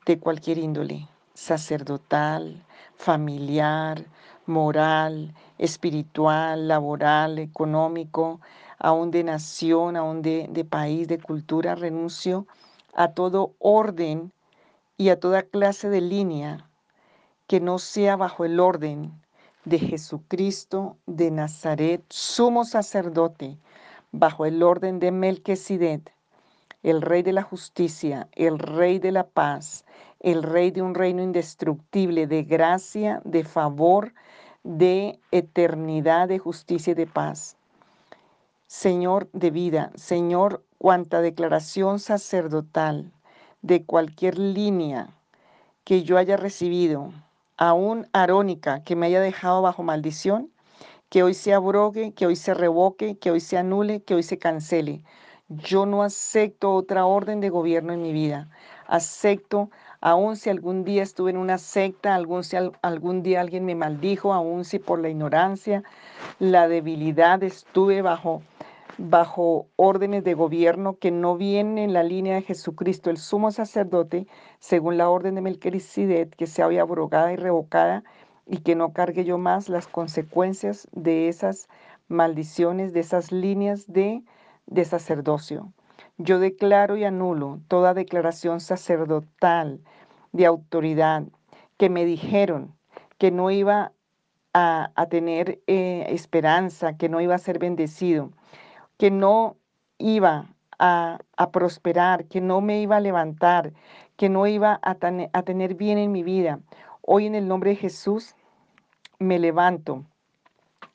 de 0.07 0.21
cualquier 0.21 0.59
índole, 0.59 1.09
sacerdotal, 1.35 2.64
familiar, 2.95 4.04
moral, 4.47 5.35
espiritual, 5.59 6.68
laboral, 6.68 7.40
económico, 7.40 8.40
aún 8.78 9.11
de 9.11 9.25
nación, 9.25 9.97
aún 9.97 10.23
de, 10.23 10.47
de 10.49 10.64
país, 10.64 11.09
de 11.09 11.18
cultura, 11.18 11.75
renuncio 11.75 12.47
a 12.95 13.09
todo 13.09 13.57
orden 13.59 14.30
y 14.97 15.09
a 15.09 15.18
toda 15.18 15.42
clase 15.42 15.88
de 15.88 16.00
línea 16.00 16.71
que 17.49 17.59
no 17.59 17.80
sea 17.80 18.14
bajo 18.14 18.45
el 18.45 18.61
orden 18.61 19.21
de 19.64 19.80
Jesucristo 19.80 20.97
de 21.07 21.33
Nazaret, 21.33 22.04
sumo 22.09 22.64
sacerdote, 22.64 23.59
bajo 24.12 24.47
el 24.47 24.62
orden 24.62 24.99
de 24.99 25.12
Melquisedec, 25.12 26.12
el 26.83 27.03
rey 27.03 27.23
de 27.23 27.33
la 27.33 27.43
justicia, 27.43 28.29
el 28.33 28.59
rey 28.59 28.99
de 28.99 29.12
la 29.12 29.27
paz, 29.27 29.85
el 30.21 30.43
rey 30.43 30.71
de 30.71 30.83
un 30.83 30.95
reino 30.95 31.23
indestructible, 31.23 32.27
de 32.27 32.45
gracia, 32.45 33.21
de 33.25 33.45
favor, 33.45 34.15
de 34.65 35.19
eternidad, 35.31 36.29
de 36.29 36.38
justicia 36.38 36.93
y 36.93 36.95
de 36.95 37.07
paz. 37.07 37.57
Señor 38.67 39.29
de 39.33 39.50
vida, 39.50 39.91
Señor, 39.95 40.62
cuanta 40.79 41.21
declaración 41.21 41.99
sacerdotal 41.99 43.11
de 43.62 43.85
cualquier 43.85 44.38
línea 44.38 45.09
que 45.85 46.03
yo 46.03 46.19
haya 46.19 46.37
recibido, 46.37 47.12
aún 47.57 48.07
arónica, 48.12 48.85
que 48.85 48.95
me 48.95 49.07
haya 49.07 49.21
dejado 49.21 49.62
bajo 49.62 49.83
maldición, 49.83 50.50
que 51.09 51.23
hoy 51.23 51.35
se 51.35 51.55
abrogue, 51.55 52.12
que 52.12 52.27
hoy 52.27 52.37
se 52.37 52.55
revoque, 52.55 53.17
que 53.19 53.31
hoy 53.31 53.41
se 53.41 53.57
anule, 53.57 54.03
que 54.03 54.15
hoy 54.15 54.23
se 54.23 54.38
cancele. 54.38 55.03
Yo 55.49 55.87
no 55.87 56.03
acepto 56.03 56.75
otra 56.75 57.07
orden 57.07 57.41
de 57.41 57.49
gobierno 57.49 57.93
en 57.93 58.03
mi 58.03 58.12
vida. 58.12 58.50
Acepto, 58.87 59.71
aun 60.00 60.37
si 60.37 60.50
algún 60.50 60.85
día 60.85 61.03
estuve 61.03 61.31
en 61.31 61.38
una 61.38 61.59
secta, 61.59 62.15
algún 62.15 62.45
si 62.45 62.57
algún 62.83 63.23
día 63.23 63.41
alguien 63.41 63.65
me 63.65 63.75
maldijo, 63.75 64.35
aun 64.35 64.65
si 64.65 64.79
por 64.79 65.00
la 65.00 65.09
ignorancia, 65.09 65.83
la 66.38 66.69
debilidad 66.69 67.43
estuve 67.43 68.03
bajo 68.03 68.43
bajo 68.99 69.69
órdenes 69.77 70.25
de 70.25 70.35
gobierno 70.35 70.99
que 70.99 71.12
no 71.12 71.37
vienen 71.37 71.79
en 71.79 71.93
la 71.93 72.03
línea 72.03 72.35
de 72.35 72.43
Jesucristo, 72.43 73.11
el 73.11 73.17
sumo 73.17 73.53
sacerdote, 73.53 74.27
según 74.59 74.99
la 74.99 75.09
orden 75.09 75.37
de 75.37 75.41
Melquisedec, 75.41 76.35
que 76.35 76.49
sea 76.49 76.67
hoy 76.67 76.79
abrogada 76.79 77.33
y 77.33 77.37
revocada 77.37 78.03
y 78.49 78.59
que 78.59 78.75
no 78.75 78.93
cargue 78.93 79.25
yo 79.25 79.38
más 79.38 79.69
las 79.69 79.87
consecuencias 79.87 80.88
de 80.93 81.28
esas 81.28 81.69
maldiciones, 82.09 82.93
de 82.93 83.00
esas 83.00 83.31
líneas 83.31 83.87
de, 83.87 84.23
de 84.67 84.85
sacerdocio. 84.85 85.73
Yo 86.17 86.38
declaro 86.40 86.97
y 86.97 87.05
anulo 87.05 87.61
toda 87.69 87.95
declaración 87.95 88.61
sacerdotal 88.61 89.81
de 90.33 90.47
autoridad 90.47 91.25
que 91.76 91.90
me 91.90 92.05
dijeron 92.05 92.75
que 93.19 93.31
no 93.31 93.50
iba 93.50 93.93
a, 94.55 95.07
tener 95.09 95.61
eh, 95.69 96.07
esperanza, 96.09 96.97
que 96.97 97.09
no 97.09 97.21
iba 97.21 97.37
a 97.37 97.38
ser 97.38 97.61
bendecido, 97.61 98.33
que 98.97 99.11
no 99.12 99.57
iba 99.99 100.47
a, 100.78 101.19
prosperar, 101.52 102.25
que 102.25 102.40
no 102.40 102.61
me 102.61 102.81
iba 102.81 102.97
a 102.97 103.00
levantar, 103.00 103.73
que 104.17 104.28
no 104.28 104.47
iba 104.49 104.81
a, 104.83 104.97
a 105.33 105.43
tener 105.43 105.75
bien 105.75 105.99
en 105.99 106.11
mi 106.11 106.25
vida. 106.25 106.59
Hoy 107.02 107.26
en 107.26 107.37
el 107.37 107.47
nombre 107.47 107.71
de 107.71 107.76
Jesús 107.76 108.35
me 109.19 109.39
levanto. 109.39 110.05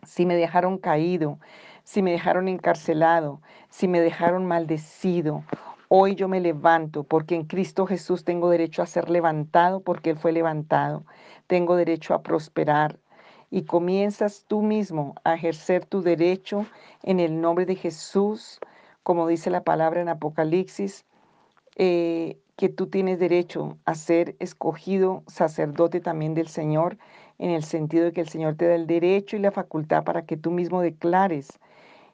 Si 0.03 0.25
me 0.25 0.35
dejaron 0.35 0.77
caído, 0.77 1.39
si 1.83 2.01
me 2.01 2.11
dejaron 2.11 2.47
encarcelado, 2.47 3.41
si 3.69 3.87
me 3.87 3.99
dejaron 3.99 4.45
maldecido, 4.45 5.43
hoy 5.89 6.15
yo 6.15 6.27
me 6.27 6.39
levanto 6.39 7.03
porque 7.03 7.35
en 7.35 7.45
Cristo 7.45 7.85
Jesús 7.85 8.23
tengo 8.23 8.49
derecho 8.49 8.81
a 8.81 8.87
ser 8.87 9.09
levantado 9.09 9.81
porque 9.81 10.11
Él 10.11 10.17
fue 10.17 10.31
levantado. 10.31 11.05
Tengo 11.47 11.75
derecho 11.75 12.13
a 12.13 12.23
prosperar. 12.23 12.99
Y 13.49 13.63
comienzas 13.63 14.45
tú 14.47 14.63
mismo 14.63 15.13
a 15.23 15.35
ejercer 15.35 15.85
tu 15.85 16.01
derecho 16.01 16.65
en 17.03 17.19
el 17.19 17.39
nombre 17.39 17.65
de 17.65 17.75
Jesús, 17.75 18.59
como 19.03 19.27
dice 19.27 19.51
la 19.51 19.63
palabra 19.63 20.01
en 20.01 20.09
Apocalipsis, 20.09 21.05
eh, 21.75 22.39
que 22.55 22.69
tú 22.69 22.87
tienes 22.87 23.19
derecho 23.19 23.77
a 23.85 23.93
ser 23.95 24.35
escogido 24.39 25.23
sacerdote 25.27 25.99
también 25.99 26.33
del 26.33 26.47
Señor 26.47 26.97
en 27.39 27.51
el 27.51 27.63
sentido 27.63 28.05
de 28.05 28.13
que 28.13 28.21
el 28.21 28.29
Señor 28.29 28.55
te 28.55 28.67
da 28.67 28.75
el 28.75 28.87
derecho 28.87 29.35
y 29.35 29.39
la 29.39 29.51
facultad 29.51 30.03
para 30.03 30.25
que 30.25 30.37
tú 30.37 30.51
mismo 30.51 30.81
declares 30.81 31.59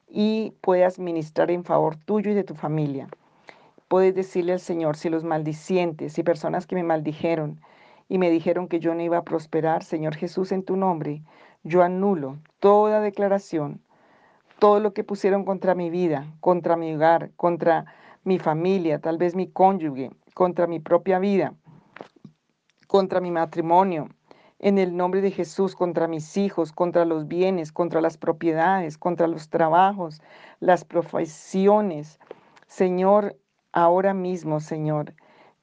y 0.08 0.54
puedas 0.60 0.98
ministrar 0.98 1.50
en 1.50 1.64
favor 1.64 1.96
tuyo 1.96 2.30
y 2.30 2.34
de 2.34 2.44
tu 2.44 2.54
familia. 2.54 3.08
Puedes 3.88 4.14
decirle 4.14 4.52
al 4.52 4.60
Señor 4.60 4.96
si 4.96 5.08
los 5.08 5.24
maldicientes, 5.24 6.18
y 6.18 6.22
personas 6.22 6.66
que 6.66 6.76
me 6.76 6.82
maldijeron 6.82 7.60
y 8.08 8.18
me 8.18 8.30
dijeron 8.30 8.68
que 8.68 8.80
yo 8.80 8.94
no 8.94 9.02
iba 9.02 9.18
a 9.18 9.24
prosperar, 9.24 9.84
Señor 9.84 10.16
Jesús, 10.16 10.52
en 10.52 10.64
tu 10.64 10.76
nombre, 10.76 11.22
yo 11.62 11.82
anulo 11.82 12.38
toda 12.58 13.00
declaración, 13.00 13.80
todo 14.58 14.80
lo 14.80 14.92
que 14.92 15.04
pusieron 15.04 15.44
contra 15.44 15.74
mi 15.74 15.90
vida, 15.90 16.26
contra 16.40 16.76
mi 16.76 16.94
hogar, 16.94 17.30
contra 17.36 17.86
mi 18.24 18.38
familia, 18.38 18.98
tal 18.98 19.16
vez 19.16 19.34
mi 19.34 19.48
cónyuge, 19.48 20.10
contra 20.34 20.66
mi 20.66 20.80
propia 20.80 21.18
vida, 21.18 21.54
contra 22.86 23.20
mi 23.20 23.30
matrimonio, 23.30 24.08
en 24.60 24.78
el 24.78 24.94
nombre 24.96 25.22
de 25.22 25.30
Jesús 25.30 25.74
contra 25.74 26.06
mis 26.06 26.36
hijos, 26.36 26.72
contra 26.72 27.04
los 27.06 27.26
bienes, 27.26 27.72
contra 27.72 28.00
las 28.00 28.18
propiedades, 28.18 28.98
contra 28.98 29.26
los 29.26 29.48
trabajos, 29.48 30.20
las 30.60 30.84
profesiones. 30.84 32.20
Señor, 32.66 33.36
ahora 33.72 34.12
mismo, 34.12 34.60
Señor, 34.60 35.14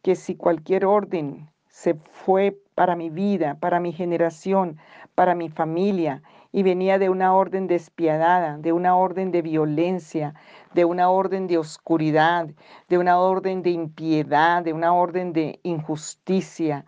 que 0.01 0.15
si 0.15 0.35
cualquier 0.35 0.85
orden 0.85 1.47
se 1.67 1.93
fue 1.93 2.59
para 2.73 2.95
mi 2.95 3.11
vida, 3.11 3.57
para 3.59 3.79
mi 3.79 3.93
generación, 3.93 4.77
para 5.13 5.35
mi 5.35 5.49
familia, 5.49 6.23
y 6.51 6.63
venía 6.63 6.97
de 6.97 7.09
una 7.09 7.35
orden 7.35 7.67
despiadada, 7.67 8.57
de 8.57 8.71
una 8.71 8.95
orden 8.95 9.31
de 9.31 9.43
violencia, 9.43 10.33
de 10.73 10.85
una 10.85 11.09
orden 11.09 11.45
de 11.45 11.59
oscuridad, 11.59 12.49
de 12.89 12.97
una 12.97 13.19
orden 13.19 13.61
de 13.61 13.71
impiedad, 13.71 14.63
de 14.63 14.73
una 14.73 14.93
orden 14.93 15.33
de 15.33 15.59
injusticia, 15.61 16.85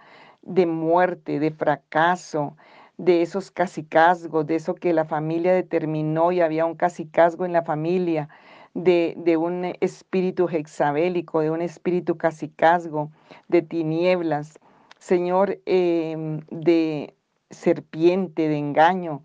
de 0.50 0.65
muerte, 0.65 1.39
de 1.39 1.51
fracaso, 1.51 2.58
de 2.98 3.22
esos 3.22 3.51
casicazgos, 3.51 4.48
de 4.48 4.56
eso 4.56 4.74
que 4.75 4.94
la 4.94 5.06
familia 5.06 5.53
determinó 5.53 6.32
y 6.32 6.41
había 6.41 6.65
un 6.65 6.75
casicazgo 6.75 7.46
en 7.46 7.53
la 7.53 7.63
familia, 7.63 8.29
de, 8.74 9.13
de 9.18 9.38
un 9.38 9.74
espíritu 9.79 10.48
hexabélico, 10.50 11.41
de 11.41 11.51
un 11.51 11.62
espíritu 11.62 12.18
casicazgo, 12.18 13.12
de 13.48 13.62
tinieblas, 13.62 14.60
Señor, 14.98 15.60
em, 15.65 16.41
de 16.50 17.15
serpiente, 17.50 18.50
de 18.50 18.58
engaño, 18.58 19.24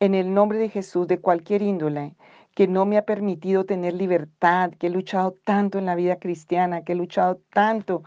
en 0.00 0.14
el 0.14 0.34
nombre 0.34 0.58
de 0.58 0.68
Jesús, 0.68 1.06
de 1.06 1.20
cualquier 1.20 1.62
índole, 1.62 2.14
que 2.54 2.68
no 2.68 2.84
me 2.84 2.98
ha 2.98 3.04
permitido 3.04 3.64
tener 3.64 3.94
libertad, 3.94 4.72
que 4.72 4.88
he 4.88 4.90
luchado 4.90 5.32
tanto 5.44 5.78
en 5.78 5.86
la 5.86 5.94
vida 5.94 6.16
cristiana, 6.16 6.82
que 6.84 6.92
he 6.92 6.96
luchado 6.96 7.40
tanto 7.52 8.04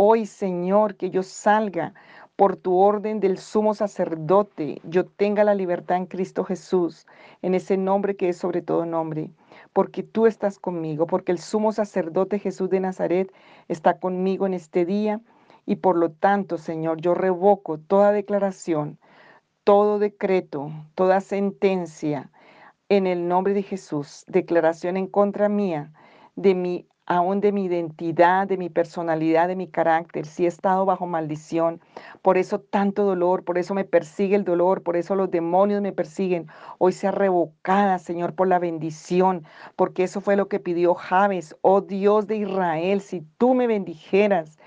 Hoy, 0.00 0.26
Señor, 0.26 0.94
que 0.94 1.10
yo 1.10 1.24
salga 1.24 1.92
por 2.36 2.54
tu 2.54 2.76
orden 2.78 3.18
del 3.18 3.36
sumo 3.36 3.74
sacerdote, 3.74 4.80
yo 4.84 5.06
tenga 5.06 5.42
la 5.42 5.56
libertad 5.56 5.96
en 5.96 6.06
Cristo 6.06 6.44
Jesús, 6.44 7.04
en 7.42 7.52
ese 7.52 7.76
nombre 7.76 8.14
que 8.14 8.28
es 8.28 8.36
sobre 8.36 8.62
todo 8.62 8.86
nombre, 8.86 9.32
porque 9.72 10.04
tú 10.04 10.28
estás 10.28 10.60
conmigo, 10.60 11.08
porque 11.08 11.32
el 11.32 11.40
sumo 11.40 11.72
sacerdote 11.72 12.38
Jesús 12.38 12.70
de 12.70 12.78
Nazaret 12.78 13.32
está 13.66 13.98
conmigo 13.98 14.46
en 14.46 14.54
este 14.54 14.84
día 14.84 15.20
y 15.66 15.74
por 15.74 15.96
lo 15.96 16.12
tanto, 16.12 16.58
Señor, 16.58 17.00
yo 17.00 17.14
revoco 17.14 17.80
toda 17.80 18.12
declaración, 18.12 19.00
todo 19.64 19.98
decreto, 19.98 20.70
toda 20.94 21.20
sentencia 21.20 22.30
en 22.88 23.08
el 23.08 23.26
nombre 23.26 23.52
de 23.52 23.64
Jesús, 23.64 24.24
declaración 24.28 24.96
en 24.96 25.08
contra 25.08 25.48
mía 25.48 25.92
de 26.36 26.54
mi 26.54 26.86
aún 27.08 27.40
de 27.40 27.52
mi 27.52 27.64
identidad, 27.64 28.46
de 28.46 28.58
mi 28.58 28.68
personalidad, 28.68 29.48
de 29.48 29.56
mi 29.56 29.66
carácter, 29.66 30.26
si 30.26 30.44
he 30.44 30.48
estado 30.48 30.84
bajo 30.84 31.06
maldición, 31.06 31.80
por 32.20 32.36
eso 32.36 32.60
tanto 32.60 33.04
dolor, 33.04 33.44
por 33.44 33.56
eso 33.56 33.72
me 33.72 33.84
persigue 33.84 34.36
el 34.36 34.44
dolor, 34.44 34.82
por 34.82 34.94
eso 34.94 35.14
los 35.14 35.30
demonios 35.30 35.80
me 35.80 35.92
persiguen, 35.92 36.48
hoy 36.76 36.92
sea 36.92 37.10
revocada, 37.10 37.98
Señor, 37.98 38.34
por 38.34 38.46
la 38.46 38.58
bendición, 38.58 39.44
porque 39.74 40.04
eso 40.04 40.20
fue 40.20 40.36
lo 40.36 40.48
que 40.48 40.60
pidió 40.60 40.94
Javes, 40.94 41.56
oh 41.62 41.80
Dios 41.80 42.26
de 42.26 42.36
Israel, 42.36 43.00
si 43.00 43.22
tú 43.38 43.54
me 43.54 43.66
bendijeras, 43.66 44.57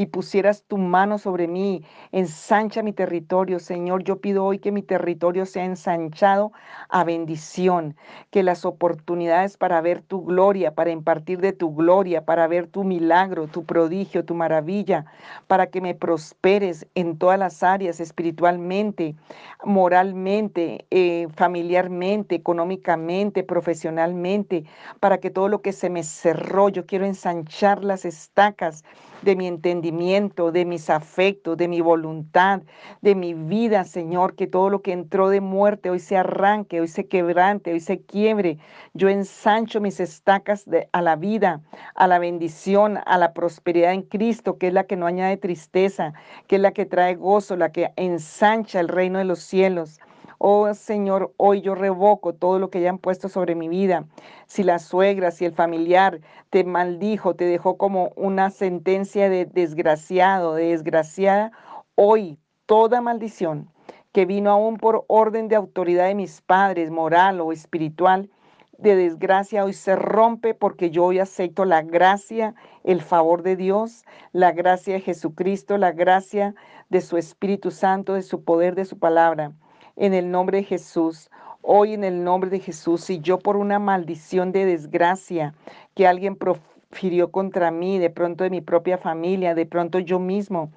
y 0.00 0.06
pusieras 0.06 0.64
tu 0.66 0.78
mano 0.78 1.18
sobre 1.18 1.46
mí, 1.46 1.84
ensancha 2.10 2.82
mi 2.82 2.94
territorio, 2.94 3.58
Señor. 3.58 4.02
Yo 4.02 4.18
pido 4.18 4.46
hoy 4.46 4.58
que 4.58 4.72
mi 4.72 4.80
territorio 4.80 5.44
sea 5.44 5.66
ensanchado 5.66 6.52
a 6.88 7.04
bendición, 7.04 7.94
que 8.30 8.42
las 8.42 8.64
oportunidades 8.64 9.58
para 9.58 9.78
ver 9.82 10.00
tu 10.00 10.24
gloria, 10.24 10.74
para 10.74 10.90
impartir 10.90 11.42
de 11.42 11.52
tu 11.52 11.74
gloria, 11.74 12.24
para 12.24 12.48
ver 12.48 12.66
tu 12.66 12.82
milagro, 12.82 13.46
tu 13.46 13.66
prodigio, 13.66 14.24
tu 14.24 14.34
maravilla, 14.34 15.04
para 15.46 15.66
que 15.66 15.82
me 15.82 15.94
prosperes 15.94 16.86
en 16.94 17.18
todas 17.18 17.38
las 17.38 17.62
áreas, 17.62 18.00
espiritualmente, 18.00 19.16
moralmente, 19.66 20.86
eh, 20.90 21.28
familiarmente, 21.34 22.36
económicamente, 22.36 23.42
profesionalmente, 23.42 24.64
para 24.98 25.18
que 25.18 25.28
todo 25.28 25.48
lo 25.48 25.60
que 25.60 25.74
se 25.74 25.90
me 25.90 26.04
cerró, 26.04 26.70
yo 26.70 26.86
quiero 26.86 27.04
ensanchar 27.04 27.84
las 27.84 28.06
estacas 28.06 28.82
de 29.22 29.36
mi 29.36 29.46
entendimiento, 29.46 30.52
de 30.52 30.64
mis 30.64 30.90
afectos, 30.90 31.56
de 31.56 31.68
mi 31.68 31.80
voluntad, 31.80 32.62
de 33.00 33.14
mi 33.14 33.34
vida, 33.34 33.84
Señor, 33.84 34.34
que 34.34 34.46
todo 34.46 34.70
lo 34.70 34.82
que 34.82 34.92
entró 34.92 35.28
de 35.28 35.40
muerte 35.40 35.90
hoy 35.90 36.00
se 36.00 36.16
arranque, 36.16 36.80
hoy 36.80 36.88
se 36.88 37.06
quebrante, 37.06 37.72
hoy 37.72 37.80
se 37.80 38.00
quiebre. 38.00 38.58
Yo 38.94 39.08
ensancho 39.08 39.80
mis 39.80 40.00
estacas 40.00 40.64
a 40.92 41.02
la 41.02 41.16
vida, 41.16 41.60
a 41.94 42.06
la 42.06 42.18
bendición, 42.18 42.98
a 43.04 43.18
la 43.18 43.32
prosperidad 43.32 43.92
en 43.92 44.02
Cristo, 44.02 44.58
que 44.58 44.68
es 44.68 44.72
la 44.72 44.84
que 44.84 44.96
no 44.96 45.06
añade 45.06 45.36
tristeza, 45.36 46.12
que 46.46 46.56
es 46.56 46.62
la 46.62 46.72
que 46.72 46.86
trae 46.86 47.14
gozo, 47.14 47.56
la 47.56 47.72
que 47.72 47.92
ensancha 47.96 48.80
el 48.80 48.88
reino 48.88 49.18
de 49.18 49.24
los 49.24 49.40
cielos. 49.40 50.00
Oh 50.42 50.72
Señor, 50.72 51.34
hoy 51.36 51.60
yo 51.60 51.74
revoco 51.74 52.32
todo 52.32 52.58
lo 52.58 52.70
que 52.70 52.78
hayan 52.78 52.96
puesto 52.96 53.28
sobre 53.28 53.54
mi 53.54 53.68
vida. 53.68 54.06
Si 54.46 54.62
la 54.62 54.78
suegra, 54.78 55.32
si 55.32 55.44
el 55.44 55.52
familiar 55.52 56.22
te 56.48 56.64
maldijo, 56.64 57.36
te 57.36 57.44
dejó 57.44 57.76
como 57.76 58.12
una 58.16 58.48
sentencia 58.48 59.28
de 59.28 59.44
desgraciado, 59.44 60.54
de 60.54 60.68
desgraciada, 60.68 61.52
hoy 61.94 62.38
toda 62.64 63.02
maldición 63.02 63.70
que 64.12 64.24
vino 64.24 64.50
aún 64.50 64.78
por 64.78 65.04
orden 65.08 65.48
de 65.48 65.56
autoridad 65.56 66.06
de 66.06 66.14
mis 66.14 66.40
padres, 66.40 66.90
moral 66.90 67.42
o 67.42 67.52
espiritual, 67.52 68.30
de 68.78 68.96
desgracia 68.96 69.66
hoy 69.66 69.74
se 69.74 69.94
rompe 69.94 70.54
porque 70.54 70.88
yo 70.88 71.04
hoy 71.04 71.18
acepto 71.18 71.66
la 71.66 71.82
gracia, 71.82 72.54
el 72.82 73.02
favor 73.02 73.42
de 73.42 73.56
Dios, 73.56 74.06
la 74.32 74.52
gracia 74.52 74.94
de 74.94 75.00
Jesucristo, 75.02 75.76
la 75.76 75.92
gracia 75.92 76.54
de 76.88 77.02
su 77.02 77.18
Espíritu 77.18 77.70
Santo, 77.70 78.14
de 78.14 78.22
su 78.22 78.42
poder, 78.42 78.74
de 78.74 78.86
su 78.86 78.98
palabra. 78.98 79.52
En 80.00 80.14
el 80.14 80.30
nombre 80.30 80.56
de 80.56 80.64
Jesús, 80.64 81.28
hoy 81.60 81.92
en 81.92 82.04
el 82.04 82.24
nombre 82.24 82.48
de 82.48 82.58
Jesús, 82.58 83.02
si 83.02 83.20
yo 83.20 83.38
por 83.38 83.58
una 83.58 83.78
maldición 83.78 84.50
de 84.50 84.64
desgracia 84.64 85.52
que 85.94 86.06
alguien 86.06 86.36
profirió 86.36 87.30
contra 87.30 87.70
mí, 87.70 87.98
de 87.98 88.08
pronto 88.08 88.42
de 88.42 88.48
mi 88.48 88.62
propia 88.62 88.96
familia, 88.96 89.54
de 89.54 89.66
pronto 89.66 89.98
yo 89.98 90.18
mismo, 90.18 90.70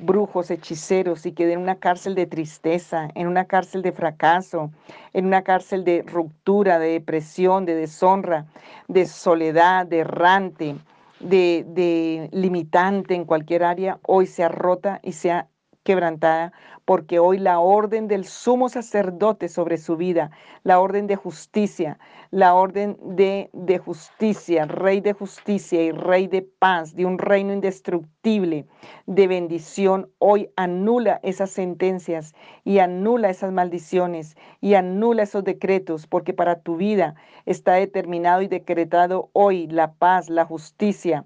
brujos, 0.00 0.50
hechiceros 0.50 1.24
y 1.24 1.30
quedé 1.30 1.52
en 1.52 1.60
una 1.60 1.76
cárcel 1.76 2.16
de 2.16 2.26
tristeza, 2.26 3.10
en 3.14 3.28
una 3.28 3.44
cárcel 3.44 3.80
de 3.82 3.92
fracaso, 3.92 4.72
en 5.12 5.26
una 5.26 5.42
cárcel 5.42 5.84
de 5.84 6.02
ruptura, 6.04 6.80
de 6.80 6.94
depresión, 6.94 7.66
de 7.66 7.76
deshonra, 7.76 8.46
de 8.88 9.06
soledad, 9.06 9.86
de 9.86 10.00
errante, 10.00 10.74
de, 11.20 11.64
de 11.68 12.28
limitante 12.32 13.14
en 13.14 13.24
cualquier 13.24 13.62
área, 13.62 14.00
hoy 14.02 14.26
sea 14.26 14.48
rota 14.48 14.98
y 15.04 15.12
sea 15.12 15.46
quebrantada, 15.84 16.52
porque 16.84 17.18
hoy 17.18 17.38
la 17.38 17.60
orden 17.60 18.08
del 18.08 18.24
sumo 18.24 18.68
sacerdote 18.68 19.48
sobre 19.48 19.78
su 19.78 19.96
vida, 19.96 20.30
la 20.62 20.80
orden 20.80 21.06
de 21.06 21.16
justicia, 21.16 21.98
la 22.30 22.54
orden 22.54 22.98
de, 23.00 23.48
de 23.52 23.78
justicia, 23.78 24.66
rey 24.66 25.00
de 25.00 25.12
justicia 25.12 25.82
y 25.82 25.92
rey 25.92 26.26
de 26.26 26.42
paz, 26.42 26.94
de 26.94 27.06
un 27.06 27.18
reino 27.18 27.52
indestructible, 27.52 28.66
de 29.06 29.26
bendición, 29.26 30.10
hoy 30.18 30.50
anula 30.56 31.20
esas 31.22 31.50
sentencias 31.50 32.34
y 32.64 32.78
anula 32.78 33.30
esas 33.30 33.52
maldiciones 33.52 34.36
y 34.60 34.74
anula 34.74 35.22
esos 35.22 35.44
decretos, 35.44 36.06
porque 36.06 36.34
para 36.34 36.60
tu 36.60 36.76
vida 36.76 37.14
está 37.46 37.74
determinado 37.74 38.42
y 38.42 38.48
decretado 38.48 39.30
hoy 39.32 39.66
la 39.68 39.94
paz, 39.94 40.28
la 40.28 40.44
justicia, 40.44 41.24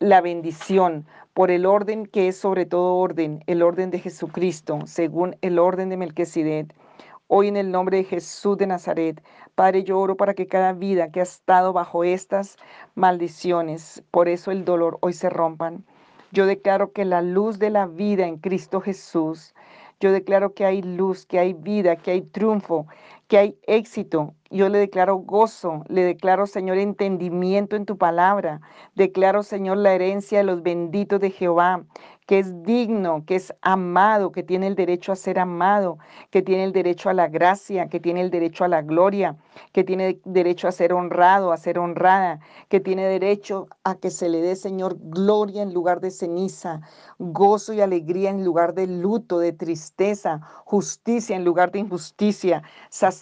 la 0.00 0.20
bendición 0.20 1.06
por 1.34 1.50
el 1.50 1.64
orden 1.64 2.06
que 2.06 2.28
es 2.28 2.36
sobre 2.36 2.66
todo 2.66 2.96
orden, 2.96 3.42
el 3.46 3.62
orden 3.62 3.90
de 3.90 3.98
Jesucristo, 3.98 4.80
según 4.84 5.36
el 5.40 5.58
orden 5.58 5.88
de 5.88 5.96
Melquisedec. 5.96 6.74
Hoy 7.26 7.48
en 7.48 7.56
el 7.56 7.70
nombre 7.70 7.96
de 7.96 8.04
Jesús 8.04 8.58
de 8.58 8.66
Nazaret, 8.66 9.22
Padre, 9.54 9.84
yo 9.84 9.98
oro 9.98 10.16
para 10.16 10.34
que 10.34 10.46
cada 10.46 10.74
vida 10.74 11.10
que 11.10 11.20
ha 11.20 11.22
estado 11.22 11.72
bajo 11.72 12.04
estas 12.04 12.56
maldiciones, 12.94 14.02
por 14.10 14.28
eso 14.28 14.50
el 14.50 14.66
dolor, 14.66 14.98
hoy 15.00 15.14
se 15.14 15.30
rompan. 15.30 15.86
Yo 16.32 16.44
declaro 16.44 16.92
que 16.92 17.06
la 17.06 17.22
luz 17.22 17.58
de 17.58 17.70
la 17.70 17.86
vida 17.86 18.26
en 18.26 18.36
Cristo 18.36 18.82
Jesús, 18.82 19.54
yo 20.00 20.12
declaro 20.12 20.52
que 20.52 20.66
hay 20.66 20.82
luz, 20.82 21.24
que 21.24 21.38
hay 21.38 21.54
vida, 21.54 21.96
que 21.96 22.10
hay 22.10 22.20
triunfo, 22.20 22.86
que 23.32 23.38
hay 23.38 23.58
éxito. 23.62 24.34
Yo 24.50 24.68
le 24.68 24.78
declaro 24.78 25.16
gozo, 25.16 25.84
le 25.88 26.04
declaro, 26.04 26.46
Señor, 26.46 26.76
entendimiento 26.76 27.76
en 27.76 27.86
tu 27.86 27.96
palabra. 27.96 28.60
Declaro, 28.94 29.42
Señor, 29.42 29.78
la 29.78 29.94
herencia 29.94 30.36
de 30.36 30.44
los 30.44 30.62
benditos 30.62 31.18
de 31.18 31.30
Jehová 31.30 31.82
que 32.26 32.38
es 32.38 32.62
digno, 32.62 33.24
que 33.26 33.34
es 33.36 33.52
amado, 33.62 34.32
que 34.32 34.42
tiene 34.42 34.66
el 34.66 34.74
derecho 34.74 35.12
a 35.12 35.16
ser 35.16 35.38
amado, 35.38 35.98
que 36.30 36.42
tiene 36.42 36.64
el 36.64 36.72
derecho 36.72 37.10
a 37.10 37.14
la 37.14 37.28
gracia, 37.28 37.88
que 37.88 38.00
tiene 38.00 38.20
el 38.20 38.30
derecho 38.30 38.64
a 38.64 38.68
la 38.68 38.82
gloria, 38.82 39.36
que 39.72 39.84
tiene 39.84 40.20
derecho 40.24 40.68
a 40.68 40.72
ser 40.72 40.92
honrado, 40.92 41.52
a 41.52 41.56
ser 41.56 41.78
honrada, 41.78 42.40
que 42.68 42.80
tiene 42.80 43.04
derecho 43.06 43.66
a 43.84 43.96
que 43.96 44.10
se 44.10 44.28
le 44.28 44.40
dé, 44.40 44.56
Señor, 44.56 44.96
gloria 44.98 45.62
en 45.62 45.74
lugar 45.74 46.00
de 46.00 46.10
ceniza, 46.10 46.80
gozo 47.18 47.72
y 47.72 47.80
alegría 47.80 48.30
en 48.30 48.44
lugar 48.44 48.74
de 48.74 48.86
luto, 48.86 49.38
de 49.38 49.52
tristeza, 49.52 50.40
justicia 50.64 51.34
en 51.36 51.44
lugar 51.44 51.72
de 51.72 51.80
injusticia, 51.80 52.62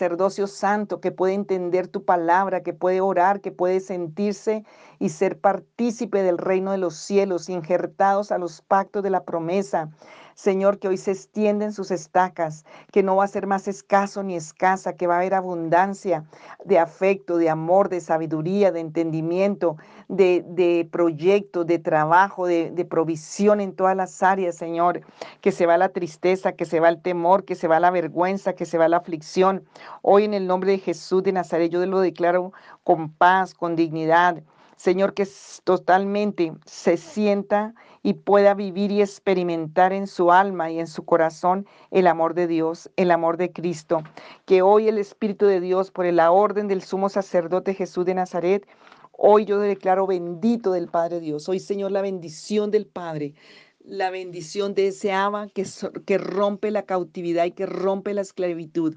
sacerdocio 0.00 0.46
santo 0.46 0.98
que 1.02 1.12
puede 1.12 1.34
entender 1.34 1.86
tu 1.86 2.06
palabra, 2.06 2.62
que 2.62 2.72
puede 2.72 3.02
orar, 3.02 3.42
que 3.42 3.52
puede 3.52 3.80
sentirse 3.80 4.64
y 4.98 5.10
ser 5.10 5.38
partícipe 5.38 6.22
del 6.22 6.38
reino 6.38 6.72
de 6.72 6.78
los 6.78 6.94
cielos, 6.94 7.50
injertados 7.50 8.32
a 8.32 8.38
los 8.38 8.62
pactos 8.62 9.02
de 9.02 9.10
la 9.10 9.24
promesa. 9.24 9.90
Señor, 10.40 10.78
que 10.78 10.88
hoy 10.88 10.96
se 10.96 11.10
extienden 11.10 11.70
sus 11.70 11.90
estacas, 11.90 12.64
que 12.92 13.02
no 13.02 13.16
va 13.16 13.24
a 13.24 13.28
ser 13.28 13.46
más 13.46 13.68
escaso 13.68 14.22
ni 14.22 14.36
escasa, 14.36 14.94
que 14.94 15.06
va 15.06 15.16
a 15.16 15.18
haber 15.18 15.34
abundancia 15.34 16.24
de 16.64 16.78
afecto, 16.78 17.36
de 17.36 17.50
amor, 17.50 17.90
de 17.90 18.00
sabiduría, 18.00 18.72
de 18.72 18.80
entendimiento, 18.80 19.76
de, 20.08 20.42
de 20.48 20.88
proyecto, 20.90 21.66
de 21.66 21.78
trabajo, 21.78 22.46
de, 22.46 22.70
de 22.70 22.86
provisión 22.86 23.60
en 23.60 23.76
todas 23.76 23.94
las 23.94 24.22
áreas, 24.22 24.56
Señor. 24.56 25.02
Que 25.42 25.52
se 25.52 25.66
va 25.66 25.76
la 25.76 25.90
tristeza, 25.90 26.52
que 26.52 26.64
se 26.64 26.80
va 26.80 26.88
el 26.88 27.02
temor, 27.02 27.44
que 27.44 27.54
se 27.54 27.68
va 27.68 27.78
la 27.78 27.90
vergüenza, 27.90 28.54
que 28.54 28.64
se 28.64 28.78
va 28.78 28.88
la 28.88 28.96
aflicción. 28.96 29.66
Hoy 30.00 30.24
en 30.24 30.32
el 30.32 30.46
nombre 30.46 30.72
de 30.72 30.78
Jesús 30.78 31.22
de 31.22 31.32
Nazaret 31.32 31.70
yo 31.70 31.84
lo 31.84 32.00
declaro 32.00 32.54
con 32.82 33.10
paz, 33.10 33.52
con 33.52 33.76
dignidad. 33.76 34.42
Señor, 34.80 35.12
que 35.12 35.28
totalmente 35.64 36.54
se 36.64 36.96
sienta 36.96 37.74
y 38.02 38.14
pueda 38.14 38.54
vivir 38.54 38.90
y 38.92 39.02
experimentar 39.02 39.92
en 39.92 40.06
su 40.06 40.32
alma 40.32 40.70
y 40.70 40.80
en 40.80 40.86
su 40.86 41.04
corazón 41.04 41.66
el 41.90 42.06
amor 42.06 42.34
de 42.34 42.46
Dios, 42.46 42.90
el 42.96 43.10
amor 43.10 43.36
de 43.36 43.52
Cristo. 43.52 44.02
Que 44.46 44.62
hoy 44.62 44.88
el 44.88 44.98
Espíritu 44.98 45.46
de 45.46 45.60
Dios, 45.60 45.90
por 45.90 46.06
la 46.06 46.30
orden 46.30 46.68
del 46.68 46.82
sumo 46.82 47.08
sacerdote 47.08 47.74
Jesús 47.74 48.04
de 48.06 48.14
Nazaret, 48.14 48.66
hoy 49.12 49.44
yo 49.44 49.58
declaro 49.58 50.06
bendito 50.06 50.72
del 50.72 50.88
Padre 50.88 51.20
Dios. 51.20 51.48
Hoy, 51.48 51.60
Señor, 51.60 51.92
la 51.92 52.02
bendición 52.02 52.70
del 52.70 52.86
Padre 52.86 53.34
la 53.82 54.10
bendición 54.10 54.74
de 54.74 54.88
ese 54.88 55.10
Abba 55.12 55.48
que, 55.48 55.66
que, 56.06 56.18
rompe 56.18 56.70
la 56.70 56.84
cautividad 56.84 57.46
y 57.46 57.52
que 57.52 57.64
rompe 57.64 58.12
la 58.12 58.20
esclavitud. 58.20 58.96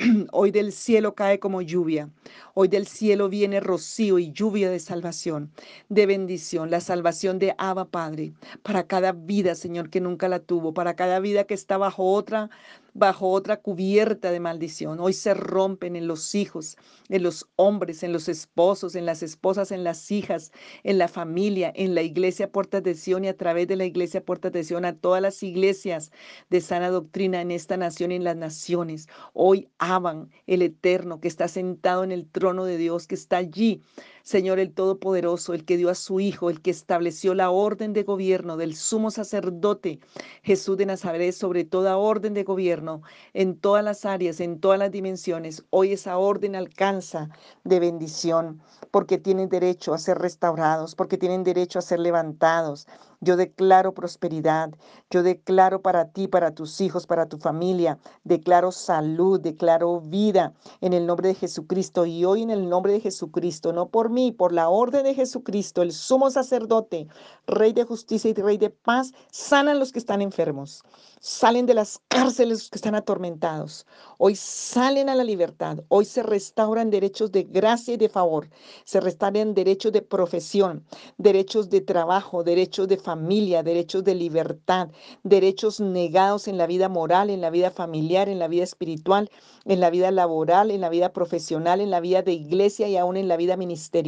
Hoy 0.32 0.50
del 0.50 0.72
cielo 0.72 1.14
cae 1.14 1.38
como 1.38 1.60
lluvia. 1.60 2.08
Hoy 2.54 2.68
del 2.68 2.86
cielo 2.86 3.28
viene 3.28 3.60
rocío 3.60 4.18
y 4.18 4.32
lluvia 4.32 4.70
de 4.70 4.78
salvación, 4.78 5.52
de 5.88 6.06
bendición, 6.06 6.70
la 6.70 6.80
salvación 6.80 7.38
de 7.38 7.54
Abba 7.58 7.84
Padre, 7.84 8.32
para 8.62 8.86
cada 8.86 9.12
vida, 9.12 9.54
Señor, 9.54 9.90
que 9.90 10.00
nunca 10.00 10.28
la 10.28 10.38
tuvo, 10.38 10.72
para 10.72 10.96
cada 10.96 11.20
vida 11.20 11.44
que 11.44 11.54
está 11.54 11.76
bajo 11.76 12.12
otra 12.12 12.50
bajo 12.94 13.30
otra 13.30 13.58
cubierta 13.58 14.30
de 14.30 14.40
maldición. 14.40 15.00
Hoy 15.00 15.12
se 15.12 15.34
rompen 15.34 15.96
en 15.96 16.06
los 16.06 16.34
hijos, 16.34 16.76
en 17.08 17.22
los 17.22 17.48
hombres, 17.56 18.02
en 18.02 18.12
los 18.12 18.28
esposos, 18.28 18.94
en 18.94 19.06
las 19.06 19.22
esposas, 19.22 19.70
en 19.70 19.84
las 19.84 20.10
hijas, 20.10 20.52
en 20.82 20.98
la 20.98 21.08
familia, 21.08 21.72
en 21.74 21.94
la 21.94 22.02
iglesia 22.02 22.50
Puertas 22.50 22.82
de 22.82 22.94
Sion 22.94 23.24
y 23.24 23.28
a 23.28 23.36
través 23.36 23.68
de 23.68 23.76
la 23.76 23.84
iglesia 23.84 24.24
Puertas 24.24 24.52
de 24.52 24.64
Sion 24.64 24.84
a 24.84 24.96
todas 24.96 25.22
las 25.22 25.42
iglesias 25.42 26.10
de 26.48 26.60
sana 26.60 26.90
doctrina 26.90 27.40
en 27.40 27.50
esta 27.50 27.76
nación 27.76 28.12
y 28.12 28.16
en 28.16 28.24
las 28.24 28.36
naciones. 28.36 29.08
Hoy 29.32 29.68
el 30.46 30.62
Eterno 30.62 31.20
que 31.20 31.28
está 31.28 31.48
sentado 31.48 32.04
en 32.04 32.12
el 32.12 32.26
trono 32.26 32.64
de 32.64 32.76
Dios, 32.76 33.06
que 33.06 33.14
está 33.14 33.38
allí 33.38 33.82
Señor 34.30 34.60
el 34.60 34.72
Todopoderoso, 34.72 35.54
el 35.54 35.64
que 35.64 35.76
dio 35.76 35.90
a 35.90 35.96
su 35.96 36.20
Hijo, 36.20 36.50
el 36.50 36.62
que 36.62 36.70
estableció 36.70 37.34
la 37.34 37.50
orden 37.50 37.92
de 37.92 38.04
gobierno 38.04 38.56
del 38.56 38.76
sumo 38.76 39.10
sacerdote 39.10 39.98
Jesús 40.44 40.76
de 40.76 40.86
Nazaret 40.86 41.32
sobre 41.32 41.64
toda 41.64 41.96
orden 41.96 42.32
de 42.32 42.44
gobierno, 42.44 43.02
en 43.34 43.58
todas 43.58 43.82
las 43.82 44.04
áreas, 44.04 44.38
en 44.38 44.60
todas 44.60 44.78
las 44.78 44.92
dimensiones. 44.92 45.64
Hoy 45.70 45.94
esa 45.94 46.16
orden 46.16 46.54
alcanza 46.54 47.28
de 47.64 47.80
bendición, 47.80 48.62
porque 48.92 49.18
tienen 49.18 49.48
derecho 49.48 49.94
a 49.94 49.98
ser 49.98 50.18
restaurados, 50.18 50.94
porque 50.94 51.18
tienen 51.18 51.42
derecho 51.42 51.80
a 51.80 51.82
ser 51.82 51.98
levantados, 51.98 52.86
yo 53.22 53.36
declaro 53.36 53.92
prosperidad, 53.92 54.70
yo 55.10 55.22
declaro 55.22 55.82
para 55.82 56.08
ti, 56.08 56.26
para 56.26 56.54
tus 56.54 56.80
hijos, 56.80 57.06
para 57.06 57.26
tu 57.26 57.36
familia, 57.36 57.98
declaro 58.24 58.72
salud, 58.72 59.38
declaro 59.38 60.00
vida 60.00 60.54
en 60.80 60.94
el 60.94 61.06
nombre 61.06 61.28
de 61.28 61.34
Jesucristo 61.34 62.06
y 62.06 62.24
hoy 62.24 62.42
en 62.42 62.50
el 62.50 62.68
nombre 62.70 62.94
de 62.94 63.00
Jesucristo, 63.00 63.74
no 63.74 63.88
por 63.90 64.08
mí, 64.08 64.19
por 64.36 64.52
la 64.52 64.68
orden 64.68 65.04
de 65.04 65.14
Jesucristo, 65.14 65.82
el 65.82 65.92
sumo 65.92 66.30
sacerdote, 66.30 67.06
rey 67.46 67.72
de 67.72 67.84
justicia 67.84 68.30
y 68.30 68.34
rey 68.34 68.58
de 68.58 68.70
paz, 68.70 69.12
sanan 69.30 69.78
los 69.78 69.92
que 69.92 69.98
están 69.98 70.20
enfermos, 70.20 70.82
salen 71.20 71.66
de 71.66 71.74
las 71.74 72.00
cárceles 72.08 72.58
los 72.58 72.70
que 72.70 72.78
están 72.78 72.94
atormentados, 72.94 73.86
hoy 74.18 74.34
salen 74.36 75.08
a 75.08 75.14
la 75.14 75.24
libertad, 75.24 75.78
hoy 75.88 76.04
se 76.04 76.22
restauran 76.22 76.90
derechos 76.90 77.32
de 77.32 77.44
gracia 77.44 77.94
y 77.94 77.96
de 77.96 78.08
favor, 78.08 78.48
se 78.84 79.00
restauran 79.00 79.54
derechos 79.54 79.92
de 79.92 80.02
profesión, 80.02 80.84
derechos 81.18 81.70
de 81.70 81.80
trabajo, 81.80 82.44
derechos 82.44 82.88
de 82.88 82.96
familia, 82.96 83.62
derechos 83.62 84.04
de 84.04 84.14
libertad, 84.14 84.88
derechos 85.22 85.80
negados 85.80 86.48
en 86.48 86.58
la 86.58 86.66
vida 86.66 86.88
moral, 86.88 87.30
en 87.30 87.40
la 87.40 87.50
vida 87.50 87.70
familiar, 87.70 88.28
en 88.28 88.38
la 88.38 88.48
vida 88.48 88.64
espiritual, 88.64 89.30
en 89.64 89.80
la 89.80 89.90
vida 89.90 90.10
laboral, 90.10 90.70
en 90.70 90.80
la 90.80 90.88
vida 90.88 91.12
profesional, 91.12 91.80
en 91.80 91.90
la 91.90 92.00
vida 92.00 92.22
de 92.22 92.32
iglesia 92.32 92.88
y 92.88 92.96
aún 92.96 93.16
en 93.16 93.28
la 93.28 93.36
vida 93.36 93.56
ministerial. 93.56 93.99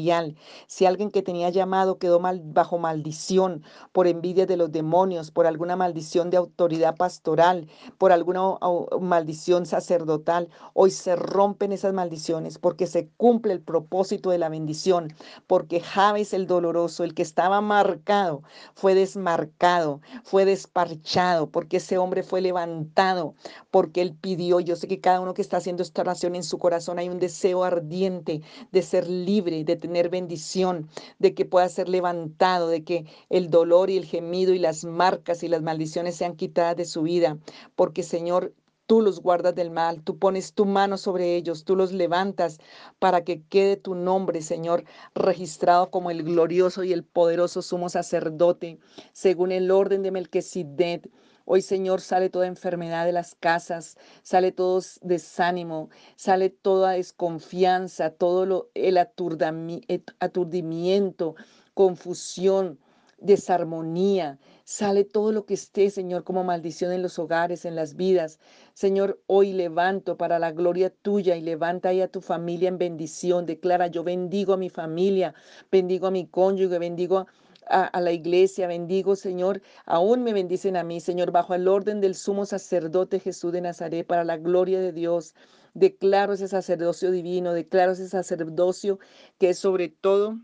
Si 0.67 0.87
alguien 0.87 1.11
que 1.11 1.23
tenía 1.23 1.51
llamado 1.51 1.99
quedó 1.99 2.19
mal, 2.21 2.41
bajo 2.45 2.79
maldición 2.79 3.63
por 3.93 4.07
envidia 4.07 4.47
de 4.47 4.57
los 4.57 4.73
demonios, 4.73 5.31
por 5.31 5.47
alguna 5.47 5.77
maldición 5.77 6.31
de 6.31 6.39
autoridad 6.39 6.97
pastoral, 6.97 7.69
por 7.99 8.13
alguna 8.13 8.59
maldición 9.01 9.67
sacerdotal, 9.67 10.49
hoy 10.75 10.91
se 10.91 11.17
rompen 11.17 11.73
esas 11.73 11.93
maldiciones 11.93 12.59
porque 12.59 12.87
se 12.87 13.09
cumple 13.17 13.53
el 13.53 13.61
propósito 13.61 14.31
de 14.31 14.39
la 14.39 14.49
bendición, 14.49 15.15
porque 15.47 15.81
Javes 15.81 16.33
el 16.33 16.47
doloroso, 16.47 17.05
el 17.05 17.15
que 17.15 17.23
estaba 17.23 17.61
marcado, 17.61 18.43
fue 18.75 18.95
desmarcado, 18.95 20.01
fue 20.25 20.45
desparchado, 20.45 21.51
porque 21.51 21.79
ese 21.79 21.99
hombre 21.99 22.23
fue 22.23 22.41
levantado, 22.41 23.35
porque 23.71 24.03
él 24.03 24.15
pidió, 24.21 24.61
yo 24.61 24.77
sé 24.77 24.89
que 24.89 25.01
cada 25.01 25.21
uno 25.21 25.35
que 25.35 25.43
está 25.43 25.59
haciendo 25.59 25.83
esta 25.83 26.03
oración 26.03 26.35
en 26.35 26.45
su 26.45 26.59
corazón 26.59 26.99
hay 26.99 27.09
un 27.09 27.19
deseo 27.19 27.65
ardiente 27.65 28.43
de 28.71 28.83
ser 28.83 29.09
libre, 29.09 29.65
de 29.65 29.77
tener 29.83 30.09
bendición, 30.09 30.89
de 31.19 31.35
que 31.35 31.45
pueda 31.45 31.69
ser 31.69 31.91
levantado, 31.91 32.69
de 32.69 32.85
que 32.85 33.05
el 33.29 33.51
dolor 33.51 33.91
y 33.91 33.99
el 33.99 34.07
gemido 34.07 34.55
y 34.55 34.59
las 34.59 34.85
marcas 34.85 35.43
y 35.43 35.49
las 35.49 35.61
maldiciones 35.61 36.17
sean 36.17 36.37
quitadas 36.37 36.77
de 36.77 36.87
su 36.87 37.03
vida, 37.03 37.37
porque 37.77 38.03
Señor, 38.03 38.55
Tú 38.87 39.01
los 39.01 39.21
guardas 39.21 39.55
del 39.55 39.71
mal, 39.71 40.03
tú 40.03 40.19
pones 40.19 40.55
tu 40.55 40.67
mano 40.67 40.99
sobre 40.99 41.37
ellos, 41.37 41.65
tú 41.65 41.77
los 41.77 41.93
levantas 41.93 42.59
para 42.99 43.25
que 43.25 43.43
quede 43.45 43.77
tu 43.77 43.95
nombre, 43.95 44.43
Señor, 44.43 44.85
registrado 45.15 45.91
como 45.91 46.11
el 46.11 46.25
glorioso 46.25 46.83
y 46.85 46.93
el 46.93 47.05
poderoso 47.05 47.63
sumo 47.63 47.89
sacerdote, 47.89 48.79
según 49.13 49.53
el 49.53 49.71
orden 49.71 50.03
de 50.03 50.11
Melquisedec. 50.11 51.09
Hoy, 51.55 51.61
Señor, 51.61 52.01
sale 52.01 52.31
toda 52.31 52.47
enfermedad 52.47 53.05
de 53.05 53.13
las 53.13 53.35
casas, 53.35 53.99
sale 54.23 54.53
todo 54.53 54.81
desánimo, 55.03 55.91
sale 56.17 56.49
toda 56.49 56.93
desconfianza, 56.93 58.09
todo 58.09 58.47
lo, 58.47 58.71
el 58.73 58.97
aturdimiento, 58.97 61.35
confusión, 61.75 62.79
desarmonía. 63.19 64.39
Sale 64.65 65.05
todo 65.05 65.31
lo 65.31 65.45
que 65.45 65.53
esté, 65.53 65.91
Señor, 65.91 66.25
como 66.25 66.43
maldición 66.43 66.91
en 66.91 67.03
los 67.03 67.19
hogares, 67.19 67.67
en 67.67 67.77
las 67.77 67.97
vidas. 67.97 68.39
Señor, 68.73 69.21
hoy 69.27 69.53
levanto 69.53 70.17
para 70.17 70.39
la 70.39 70.53
gloria 70.53 70.89
tuya 70.89 71.37
y 71.37 71.43
levanta 71.43 71.91
ahí 71.91 72.01
a 72.01 72.09
tu 72.09 72.23
familia 72.23 72.71
en 72.71 72.79
bendición. 72.79 73.45
Declara, 73.45 73.89
yo 73.89 74.05
bendigo 74.05 74.55
a 74.55 74.57
mi 74.57 74.71
familia, 74.71 75.35
bendigo 75.71 76.07
a 76.07 76.11
mi 76.11 76.27
cónyuge, 76.27 76.79
bendigo 76.79 77.19
a, 77.19 77.27
a, 77.73 78.01
la 78.01 78.13
iglesia, 78.13 78.67
bendigo, 78.67 79.17
Señor, 79.17 79.63
aún 79.87 80.23
me 80.23 80.33
bendicen 80.33 80.77
a 80.77 80.85
mí, 80.85 81.01
Señor, 81.01 81.33
bajo 81.33 81.55
el 81.55 81.67
orden 81.69 82.01
del 82.01 82.15
sumo 82.15 82.47
sacerdote 82.47 83.21
Jesús 83.21 83.53
de 83.53 83.63
Nazaret, 83.63 84.07
para 84.07 84.25
la 84.25 84.37
gloria 84.37 84.81
de 84.81 84.93
Dios. 84.93 85.35
Declaro 85.75 86.35
ese 86.35 86.49
sacerdocio 86.49 87.11
divino, 87.11 87.53
declaro 87.55 87.93
ese 87.93 88.09
sacerdocio 88.09 88.99
que 89.39 89.51
es 89.51 89.59
sobre 89.59 89.89
todo 89.89 90.39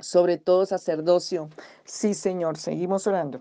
sobre 0.00 0.38
todo 0.38 0.66
sacerdocio. 0.66 1.48
Sí, 1.84 2.14
Señor, 2.14 2.56
seguimos 2.56 3.06
orando. 3.06 3.40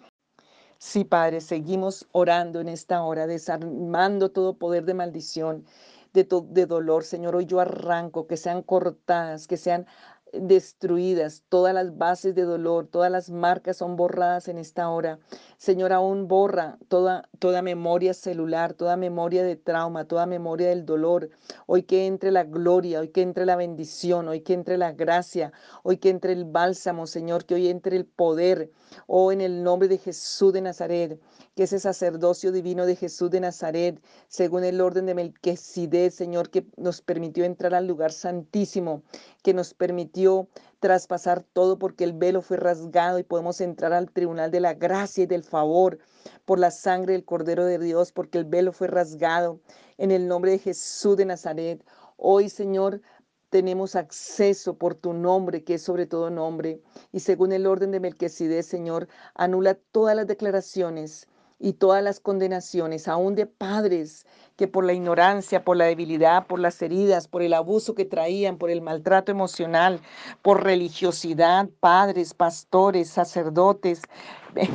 Sí, 0.79 1.03
Padre, 1.03 1.41
seguimos 1.41 2.07
orando 2.11 2.59
en 2.61 2.67
esta 2.67 3.03
hora, 3.03 3.27
desarmando 3.27 4.29
todo 4.31 4.57
poder 4.57 4.85
de 4.85 4.93
maldición, 4.93 5.65
de, 6.13 6.27
de 6.49 6.65
dolor. 6.65 7.03
Señor, 7.03 7.35
hoy 7.35 7.45
yo 7.45 7.59
arranco, 7.59 8.27
que 8.27 8.37
sean 8.37 8.61
cortadas, 8.61 9.47
que 9.47 9.57
sean 9.57 9.87
destruidas, 10.33 11.43
todas 11.49 11.73
las 11.73 11.97
bases 11.97 12.35
de 12.35 12.43
dolor, 12.43 12.87
todas 12.87 13.11
las 13.11 13.29
marcas 13.29 13.77
son 13.77 13.95
borradas 13.95 14.47
en 14.47 14.57
esta 14.57 14.89
hora. 14.89 15.19
Señor, 15.57 15.91
aún 15.91 16.27
borra 16.27 16.77
toda, 16.87 17.27
toda 17.39 17.63
memoria 17.63 18.13
celular, 18.13 18.75
toda 18.75 18.95
memoria 18.95 19.43
de 19.43 19.55
trauma, 19.55 20.05
toda 20.05 20.27
memoria 20.27 20.69
del 20.69 20.85
dolor. 20.85 21.31
Hoy 21.65 21.81
que 21.81 22.05
entre 22.05 22.29
la 22.29 22.43
gloria, 22.43 22.99
hoy 22.99 23.07
que 23.09 23.23
entre 23.23 23.43
la 23.43 23.55
bendición, 23.55 24.27
hoy 24.27 24.41
que 24.41 24.53
entre 24.53 24.77
la 24.77 24.91
gracia, 24.91 25.51
hoy 25.81 25.97
que 25.97 26.09
entre 26.09 26.33
el 26.33 26.45
bálsamo, 26.45 27.07
Señor, 27.07 27.45
que 27.45 27.55
hoy 27.55 27.69
entre 27.69 27.97
el 27.97 28.05
poder. 28.05 28.71
Oh, 29.07 29.31
en 29.31 29.41
el 29.41 29.63
nombre 29.63 29.87
de 29.87 29.97
Jesús 29.97 30.53
de 30.53 30.61
Nazaret, 30.61 31.19
que 31.55 31.63
ese 31.63 31.79
sacerdocio 31.79 32.51
divino 32.51 32.85
de 32.85 32.95
Jesús 32.95 33.31
de 33.31 33.39
Nazaret, 33.39 33.99
según 34.27 34.63
el 34.63 34.79
orden 34.79 35.07
de 35.07 35.15
Melquisedec, 35.15 36.11
Señor, 36.11 36.51
que 36.51 36.67
nos 36.77 37.01
permitió 37.01 37.43
entrar 37.45 37.73
al 37.73 37.87
lugar 37.87 38.11
santísimo, 38.11 39.01
que 39.41 39.55
nos 39.55 39.73
permitió 39.73 40.49
traspasar 40.79 41.43
todo 41.43 41.79
porque 41.79 42.03
el 42.03 42.13
velo 42.13 42.41
fue 42.41 42.57
rasgado 42.57 43.19
y 43.19 43.23
podemos 43.23 43.61
entrar 43.61 43.93
al 43.93 44.11
tribunal 44.11 44.51
de 44.51 44.59
la 44.59 44.73
gracia 44.73 45.23
y 45.23 45.27
del 45.27 45.43
favor 45.43 45.99
por 46.45 46.59
la 46.59 46.71
sangre 46.71 47.13
del 47.13 47.25
Cordero 47.25 47.65
de 47.65 47.79
Dios, 47.79 48.11
porque 48.11 48.37
el 48.37 48.45
velo 48.45 48.73
fue 48.73 48.87
rasgado 48.87 49.59
en 49.97 50.11
el 50.11 50.27
nombre 50.27 50.51
de 50.51 50.59
Jesús 50.59 51.17
de 51.17 51.25
Nazaret. 51.25 51.83
Hoy, 52.17 52.49
Señor, 52.49 53.01
tenemos 53.49 53.95
acceso 53.95 54.77
por 54.77 54.95
tu 54.95 55.13
nombre, 55.13 55.63
que 55.63 55.75
es 55.75 55.81
sobre 55.81 56.05
todo 56.05 56.29
nombre. 56.29 56.81
Y 57.11 57.21
según 57.21 57.51
el 57.53 57.65
orden 57.65 57.91
de 57.91 57.99
Melquisedec, 57.99 58.63
Señor, 58.63 59.07
anula 59.35 59.75
todas 59.91 60.15
las 60.15 60.27
declaraciones 60.27 61.27
y 61.59 61.73
todas 61.73 62.03
las 62.03 62.19
condenaciones, 62.19 63.07
aún 63.07 63.35
de 63.35 63.45
padres 63.45 64.25
que 64.55 64.67
por 64.67 64.85
la 64.85 64.93
ignorancia, 64.93 65.63
por 65.63 65.77
la 65.77 65.85
debilidad, 65.85 66.47
por 66.47 66.59
las 66.59 66.81
heridas, 66.81 67.27
por 67.27 67.41
el 67.41 67.53
abuso 67.53 67.95
que 67.95 68.05
traían, 68.05 68.57
por 68.57 68.69
el 68.69 68.81
maltrato 68.81 69.31
emocional, 69.31 70.01
por 70.41 70.63
religiosidad, 70.63 71.69
padres, 71.79 72.33
pastores, 72.33 73.09
sacerdotes, 73.09 74.01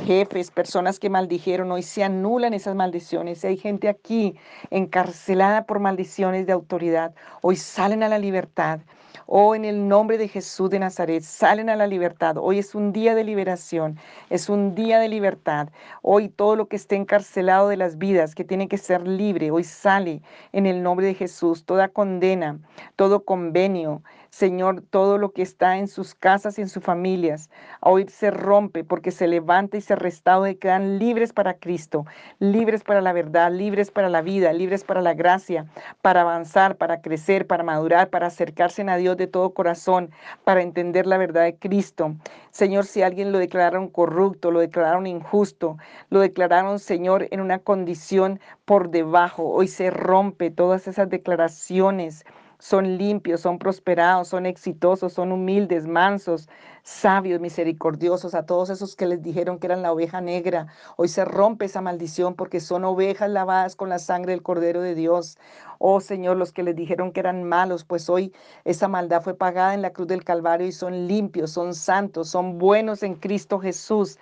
jefes, 0.05 0.51
personas 0.51 0.99
que 0.99 1.09
maldijeron, 1.09 1.71
hoy 1.71 1.83
se 1.83 2.03
anulan 2.03 2.53
esas 2.53 2.75
maldiciones. 2.75 3.43
hay 3.43 3.57
gente 3.57 3.89
aquí 3.89 4.35
encarcelada 4.69 5.65
por 5.65 5.79
maldiciones 5.79 6.45
de 6.47 6.53
autoridad, 6.53 7.13
hoy 7.41 7.57
salen 7.57 8.03
a 8.03 8.09
la 8.09 8.19
libertad. 8.19 8.79
Oh, 9.25 9.55
en 9.55 9.65
el 9.65 9.87
nombre 9.87 10.17
de 10.17 10.27
Jesús 10.27 10.69
de 10.69 10.79
Nazaret, 10.79 11.23
salen 11.23 11.69
a 11.69 11.75
la 11.75 11.87
libertad. 11.87 12.37
Hoy 12.37 12.59
es 12.59 12.75
un 12.75 12.91
día 12.91 13.15
de 13.15 13.23
liberación, 13.23 13.97
es 14.29 14.49
un 14.49 14.75
día 14.75 14.99
de 14.99 15.07
libertad. 15.07 15.69
Hoy 16.01 16.29
todo 16.29 16.55
lo 16.55 16.67
que 16.67 16.75
esté 16.75 16.95
encarcelado 16.95 17.69
de 17.69 17.77
las 17.77 17.97
vidas, 17.97 18.35
que 18.35 18.43
tiene 18.43 18.67
que 18.67 18.77
ser 18.77 19.07
libre, 19.07 19.51
hoy 19.51 19.63
sale 19.63 20.21
en 20.51 20.65
el 20.65 20.83
nombre 20.83 21.05
de 21.05 21.13
Jesús. 21.13 21.65
Toda 21.65 21.89
condena, 21.89 22.59
todo 22.95 23.23
convenio, 23.23 24.03
Señor, 24.33 24.81
todo 24.89 25.19
lo 25.19 25.31
que 25.31 25.43
está 25.43 25.77
en 25.77 25.87
sus 25.87 26.15
casas 26.15 26.57
y 26.57 26.61
en 26.63 26.67
sus 26.67 26.83
familias, 26.83 27.51
hoy 27.81 28.07
se 28.09 28.31
rompe 28.31 28.83
porque 28.83 29.11
se 29.11 29.27
levanta 29.27 29.77
y 29.77 29.81
se 29.81 29.95
restaura 29.95 30.49
y 30.49 30.55
quedan 30.55 30.97
libres 30.97 31.33
para 31.33 31.53
Cristo, 31.53 32.07
libres 32.39 32.83
para 32.83 32.99
la 32.99 33.13
verdad, 33.13 33.51
libres 33.51 33.91
para 33.91 34.09
la 34.09 34.23
vida, 34.23 34.51
libres 34.51 34.83
para 34.83 35.03
la 35.03 35.13
gracia, 35.13 35.67
para 36.01 36.21
avanzar, 36.21 36.77
para 36.77 36.99
crecer, 36.99 37.45
para 37.45 37.63
madurar, 37.63 38.09
para 38.09 38.25
acercarse 38.25 38.81
a 38.81 38.97
Dios 38.97 39.17
de 39.17 39.27
todo 39.27 39.53
corazón, 39.53 40.09
para 40.43 40.63
entender 40.63 41.05
la 41.05 41.19
verdad 41.19 41.43
de 41.43 41.55
Cristo. 41.55 42.15
Señor, 42.49 42.85
si 42.87 43.03
alguien 43.03 43.31
lo 43.31 43.37
declararon 43.37 43.87
corrupto, 43.87 44.49
lo 44.49 44.61
declararon 44.61 45.05
injusto, 45.05 45.77
lo 46.09 46.21
declararon, 46.21 46.79
Señor, 46.79 47.27
en 47.29 47.39
una 47.39 47.59
condición 47.59 48.39
por 48.65 48.89
debajo, 48.89 49.47
hoy 49.51 49.67
se 49.67 49.91
rompe 49.91 50.49
todas 50.49 50.87
esas 50.87 51.07
declaraciones 51.07 52.25
son 52.63 52.97
limpios, 52.97 53.41
son 53.41 53.59
prosperados, 53.59 54.29
son 54.29 54.45
exitosos, 54.45 55.11
son 55.11 55.33
humildes, 55.33 55.85
mansos, 55.85 56.47
sabios, 56.81 57.41
misericordiosos, 57.41 58.33
a 58.35 58.45
todos 58.45 58.69
esos 58.69 58.95
que 58.95 59.05
les 59.05 59.21
dijeron 59.21 59.59
que 59.59 59.67
eran 59.67 59.81
la 59.81 59.91
oveja 59.91 60.21
negra. 60.21 60.67
Hoy 60.95 61.09
se 61.09 61.25
rompe 61.25 61.65
esa 61.65 61.81
maldición 61.81 62.35
porque 62.35 62.61
son 62.61 62.85
ovejas 62.85 63.29
lavadas 63.29 63.75
con 63.75 63.89
la 63.89 63.99
sangre 63.99 64.31
del 64.31 64.43
Cordero 64.43 64.79
de 64.79 64.95
Dios. 64.95 65.37
Oh 65.77 65.99
Señor, 65.99 66.37
los 66.37 66.53
que 66.53 66.63
les 66.63 66.73
dijeron 66.73 67.11
que 67.11 67.19
eran 67.19 67.43
malos, 67.43 67.83
pues 67.83 68.09
hoy 68.09 68.31
esa 68.63 68.87
maldad 68.87 69.21
fue 69.21 69.33
pagada 69.33 69.73
en 69.73 69.81
la 69.81 69.91
cruz 69.91 70.07
del 70.07 70.23
Calvario 70.23 70.65
y 70.65 70.71
son 70.71 71.05
limpios, 71.05 71.51
son 71.51 71.73
santos, 71.73 72.29
son 72.29 72.59
buenos 72.59 73.03
en 73.03 73.15
Cristo 73.15 73.59
Jesús. 73.59 74.19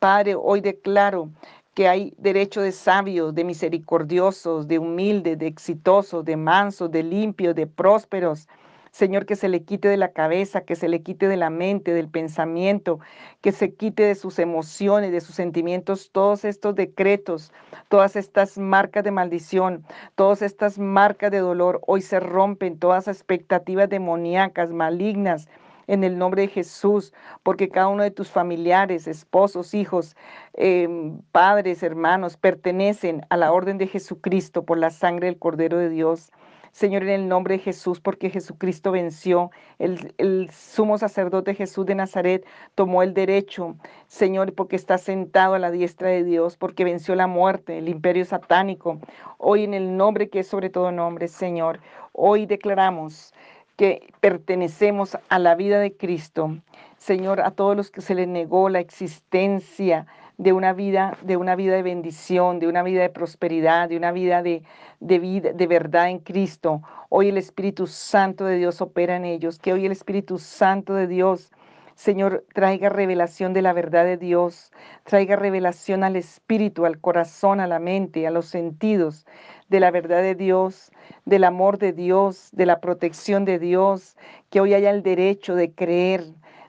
Padre, 0.00 0.34
hoy 0.34 0.60
declaro 0.60 1.30
que 1.74 1.88
hay 1.88 2.14
derecho 2.18 2.60
de 2.62 2.72
sabios, 2.72 3.34
de 3.34 3.44
misericordiosos, 3.44 4.68
de 4.68 4.78
humildes, 4.78 5.38
de 5.38 5.48
exitosos, 5.48 6.24
de 6.24 6.36
mansos, 6.36 6.90
de 6.90 7.02
limpios, 7.02 7.54
de 7.54 7.66
prósperos. 7.66 8.48
Señor, 8.92 9.26
que 9.26 9.34
se 9.34 9.48
le 9.48 9.64
quite 9.64 9.88
de 9.88 9.96
la 9.96 10.12
cabeza, 10.12 10.60
que 10.60 10.76
se 10.76 10.88
le 10.88 11.02
quite 11.02 11.26
de 11.26 11.36
la 11.36 11.50
mente, 11.50 11.92
del 11.92 12.08
pensamiento, 12.08 13.00
que 13.40 13.50
se 13.50 13.74
quite 13.74 14.04
de 14.04 14.14
sus 14.14 14.38
emociones, 14.38 15.10
de 15.10 15.20
sus 15.20 15.34
sentimientos, 15.34 16.10
todos 16.12 16.44
estos 16.44 16.76
decretos, 16.76 17.52
todas 17.88 18.14
estas 18.14 18.56
marcas 18.56 19.02
de 19.02 19.10
maldición, 19.10 19.84
todas 20.14 20.42
estas 20.42 20.78
marcas 20.78 21.32
de 21.32 21.40
dolor, 21.40 21.80
hoy 21.88 22.02
se 22.02 22.20
rompen, 22.20 22.78
todas 22.78 23.08
expectativas 23.08 23.88
demoníacas, 23.88 24.70
malignas, 24.70 25.48
en 25.86 26.04
el 26.04 26.18
nombre 26.18 26.42
de 26.42 26.48
Jesús, 26.48 27.12
porque 27.42 27.68
cada 27.68 27.88
uno 27.88 28.02
de 28.02 28.10
tus 28.10 28.30
familiares, 28.30 29.06
esposos, 29.06 29.74
hijos, 29.74 30.16
em, 30.54 31.20
padres, 31.32 31.82
hermanos, 31.82 32.36
pertenecen 32.36 33.22
a 33.30 33.36
la 33.36 33.52
orden 33.52 33.78
de 33.78 33.86
Jesucristo 33.86 34.64
por 34.64 34.78
la 34.78 34.90
sangre 34.90 35.26
del 35.26 35.38
Cordero 35.38 35.78
de 35.78 35.88
Dios. 35.90 36.30
Señor, 36.74 37.04
en 37.04 37.10
el 37.10 37.28
nombre 37.28 37.54
de 37.54 37.62
Jesús, 37.62 38.00
porque 38.00 38.30
Jesucristo 38.30 38.90
venció. 38.90 39.52
El, 39.78 40.12
el 40.18 40.50
sumo 40.50 40.98
sacerdote 40.98 41.54
Jesús 41.54 41.86
de 41.86 41.94
Nazaret 41.94 42.44
tomó 42.74 43.04
el 43.04 43.14
derecho, 43.14 43.76
Señor, 44.08 44.52
porque 44.54 44.74
está 44.74 44.98
sentado 44.98 45.54
a 45.54 45.60
la 45.60 45.70
diestra 45.70 46.08
de 46.08 46.24
Dios, 46.24 46.56
porque 46.56 46.82
venció 46.82 47.14
la 47.14 47.28
muerte, 47.28 47.78
el 47.78 47.88
imperio 47.88 48.24
satánico. 48.24 48.98
Hoy 49.38 49.62
en 49.62 49.72
el 49.72 49.96
nombre 49.96 50.28
que 50.28 50.40
es 50.40 50.48
sobre 50.48 50.68
todo 50.68 50.90
nombre, 50.90 51.28
Señor, 51.28 51.78
hoy 52.12 52.44
declaramos 52.44 53.32
que 53.76 54.12
pertenecemos 54.20 55.16
a 55.28 55.38
la 55.38 55.54
vida 55.54 55.78
de 55.78 55.96
Cristo. 55.96 56.56
Señor, 56.96 57.40
a 57.40 57.50
todos 57.50 57.76
los 57.76 57.90
que 57.90 58.00
se 58.00 58.14
les 58.14 58.28
negó 58.28 58.68
la 58.68 58.80
existencia 58.80 60.06
de 60.38 60.52
una 60.52 60.72
vida, 60.72 61.16
de 61.22 61.36
una 61.36 61.54
vida 61.54 61.74
de 61.74 61.82
bendición, 61.82 62.58
de 62.58 62.66
una 62.66 62.82
vida 62.82 63.02
de 63.02 63.10
prosperidad, 63.10 63.88
de 63.88 63.96
una 63.96 64.12
vida 64.12 64.42
de, 64.42 64.62
de 65.00 65.18
vida, 65.18 65.52
de 65.52 65.66
verdad 65.66 66.10
en 66.10 66.18
Cristo. 66.18 66.82
Hoy 67.08 67.28
el 67.28 67.38
Espíritu 67.38 67.86
Santo 67.86 68.44
de 68.44 68.56
Dios 68.56 68.80
opera 68.80 69.16
en 69.16 69.24
ellos, 69.24 69.58
que 69.58 69.72
hoy 69.72 69.86
el 69.86 69.92
Espíritu 69.92 70.38
Santo 70.38 70.94
de 70.94 71.06
Dios 71.06 71.50
Señor, 71.94 72.44
traiga 72.52 72.88
revelación 72.88 73.52
de 73.52 73.62
la 73.62 73.72
verdad 73.72 74.04
de 74.04 74.16
Dios, 74.16 74.72
traiga 75.04 75.36
revelación 75.36 76.02
al 76.02 76.16
espíritu, 76.16 76.86
al 76.86 77.00
corazón, 77.00 77.60
a 77.60 77.68
la 77.68 77.78
mente, 77.78 78.26
a 78.26 78.30
los 78.32 78.46
sentidos 78.46 79.26
de 79.68 79.80
la 79.80 79.90
verdad 79.90 80.20
de 80.22 80.34
Dios, 80.34 80.90
del 81.24 81.44
amor 81.44 81.78
de 81.78 81.92
Dios, 81.92 82.48
de 82.52 82.66
la 82.66 82.80
protección 82.80 83.44
de 83.44 83.58
Dios, 83.58 84.16
que 84.50 84.60
hoy 84.60 84.74
haya 84.74 84.90
el 84.90 85.02
derecho 85.02 85.54
de 85.54 85.72
creer, 85.72 86.24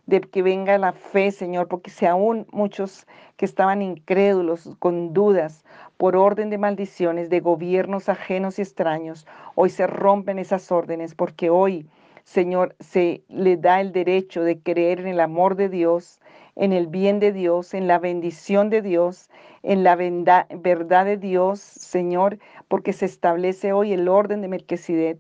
de 0.06 0.22
que 0.22 0.44
venga 0.44 0.78
la 0.78 0.94
fe, 0.94 1.32
Señor, 1.32 1.68
porque 1.68 1.90
si 1.90 2.06
aún 2.06 2.46
muchos 2.52 3.08
que 3.38 3.46
estaban 3.46 3.82
incrédulos, 3.82 4.76
con 4.80 5.14
dudas, 5.14 5.66
por 5.98 6.16
orden 6.16 6.50
de 6.50 6.58
maldiciones, 6.60 7.30
de 7.30 7.40
gobiernos 7.40 8.10
ajenos 8.10 8.60
y 8.60 8.62
extraños, 8.62 9.26
hoy 9.56 9.72
se 9.72 9.88
rompen 9.88 10.40
esas 10.40 10.72
órdenes, 10.72 11.16
porque 11.16 11.50
hoy, 11.50 11.90
Señor, 12.26 12.76
se 12.80 13.24
le 13.30 13.56
da 13.56 13.80
el 13.80 13.92
derecho 13.92 14.44
de 14.44 14.60
creer 14.60 15.00
en 15.00 15.08
el 15.08 15.20
amor 15.22 15.56
de 15.56 15.70
Dios, 15.70 16.20
en 16.56 16.74
el 16.74 16.88
bien 16.88 17.20
de 17.20 17.32
Dios, 17.32 17.74
en 17.74 17.88
la 17.88 18.00
bendición 18.00 18.70
de 18.70 18.82
Dios, 18.82 19.30
en 19.64 19.84
la 19.84 19.96
verdad 19.96 21.06
de 21.06 21.18
Dios, 21.18 21.60
Señor, 21.60 22.40
porque 22.68 22.94
se 22.94 23.06
establece 23.06 23.72
hoy 23.72 23.94
el 23.94 24.10
orden 24.10 24.42
de 24.42 24.48
Melquisedec 24.48 25.20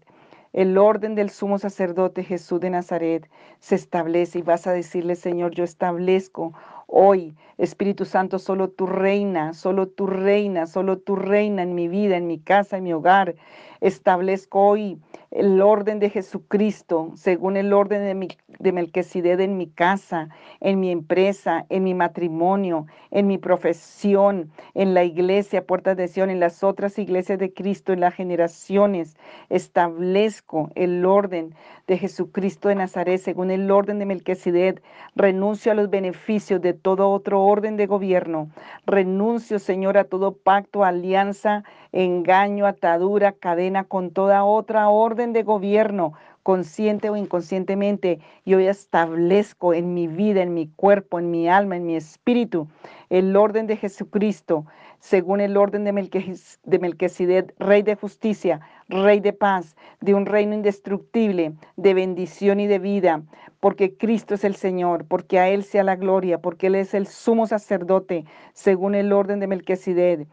el 0.56 0.78
orden 0.78 1.16
del 1.16 1.32
sumo 1.32 1.60
sacerdote 1.60 2.24
Jesús 2.24 2.62
de 2.62 2.70
Nazaret. 2.70 3.30
Se 3.60 3.76
establece 3.76 4.40
y 4.40 4.42
vas 4.42 4.66
a 4.68 4.72
decirle, 4.72 5.18
Señor, 5.18 5.52
yo 5.54 5.66
establezco 5.66 6.54
hoy, 6.88 7.36
Espíritu 7.58 8.06
Santo, 8.06 8.40
solo 8.40 8.70
tu 8.70 8.86
reina, 8.86 9.54
solo 9.54 9.88
tu 9.88 10.08
reina, 10.08 10.68
solo 10.68 10.98
tu 10.98 11.16
reina 11.16 11.64
en 11.64 11.74
mi 11.74 11.88
vida, 11.88 12.18
en 12.18 12.28
mi 12.28 12.40
casa, 12.40 12.78
en 12.78 12.84
mi 12.84 12.94
hogar. 12.94 13.36
Establezco 13.82 14.62
hoy 14.62 15.00
el 15.32 15.62
orden 15.62 16.00
de 16.00 16.10
Jesucristo, 16.10 17.12
según 17.16 17.58
el 17.58 17.74
orden 17.74 18.04
de, 18.04 18.16
mi, 18.16 18.30
de 18.60 19.44
en 19.44 19.58
mi 19.58 19.68
casa, 19.68 20.30
en 20.62 20.80
mi 20.80 20.92
empresa, 20.92 21.66
en 21.70 21.84
mi 21.84 21.94
matrimonio, 21.94 22.88
en 23.12 23.28
mi 23.28 23.38
profesión, 23.38 24.52
en 24.74 24.94
la 24.94 25.04
iglesia, 25.04 25.66
Puertas 25.66 25.98
de 25.98 26.08
Sion, 26.08 26.30
en 26.30 26.40
las 26.40 26.64
otras 26.64 26.98
iglesias 26.98 27.38
de 27.38 27.54
Cristo, 27.54 27.92
en 27.94 28.00
las 28.00 28.14
generaciones. 28.14 29.18
Establezco 29.50 30.72
el 30.76 31.06
orden 31.06 31.54
de 31.88 31.98
Jesucristo 31.98 32.70
de 32.70 32.76
Nazaret, 32.76 33.20
según 33.20 33.52
el 33.52 33.70
orden 33.70 34.00
de 34.00 34.06
Melquisedec. 34.06 34.82
Renuncio 35.16 35.72
a 35.72 35.76
los 35.76 35.90
beneficios 35.90 36.62
de 36.62 36.74
todo 36.74 37.12
otro 37.12 37.45
orden 37.46 37.78
de 37.78 37.86
gobierno. 37.86 38.50
Renuncio, 38.86 39.60
Señor, 39.60 39.98
a 39.98 40.04
todo 40.04 40.36
pacto, 40.36 40.84
alianza, 40.84 41.64
engaño, 41.92 42.66
atadura, 42.66 43.32
cadena 43.32 43.84
con 43.84 44.12
toda 44.12 44.44
otra 44.44 44.90
orden 44.90 45.34
de 45.34 45.44
gobierno, 45.44 46.14
consciente 46.44 47.10
o 47.10 47.16
inconscientemente, 47.16 48.20
y 48.44 48.54
hoy 48.54 48.68
establezco 48.68 49.74
en 49.74 49.94
mi 49.94 50.08
vida, 50.08 50.44
en 50.44 50.54
mi 50.54 50.68
cuerpo, 50.68 51.20
en 51.20 51.32
mi 51.32 51.48
alma, 51.48 51.78
en 51.78 51.86
mi 51.86 51.96
espíritu, 51.96 52.68
el 53.10 53.36
orden 53.36 53.66
de 53.66 53.78
Jesucristo, 53.78 54.66
según 55.00 55.40
el 55.40 55.56
orden 55.58 55.84
de, 55.84 56.80
Melquisedec, 56.80 57.54
Rey 57.60 57.82
de 57.84 57.96
justicia, 57.96 58.62
Rey 58.88 59.20
de 59.20 59.34
paz, 59.34 59.76
de 60.02 60.14
un 60.14 60.26
reino 60.26 60.54
indestructible, 60.54 61.54
de 61.76 61.94
bendición 61.94 62.60
y 62.60 62.68
de 62.68 62.80
vida, 62.80 63.24
porque 63.60 63.98
Cristo 63.98 64.36
es 64.36 64.44
el 64.44 64.56
Señor, 64.56 65.06
porque 65.08 65.40
a 65.40 65.50
Él 65.50 65.64
sea 65.64 65.84
la 65.84 65.96
gloria, 65.96 66.40
porque 66.40 66.68
Él 66.68 66.76
es 66.76 66.94
el 66.94 67.08
sumo 67.08 67.48
sacerdote, 67.48 68.26
según 68.54 68.96
el 68.96 69.12
orden 69.12 69.40
de 69.40 69.48
Melquisedec, 69.48 70.28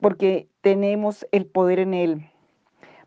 porque 0.00 0.48
tenemos 0.60 1.26
el 1.32 1.46
poder 1.46 1.80
en 1.80 1.94
Él 1.94 2.30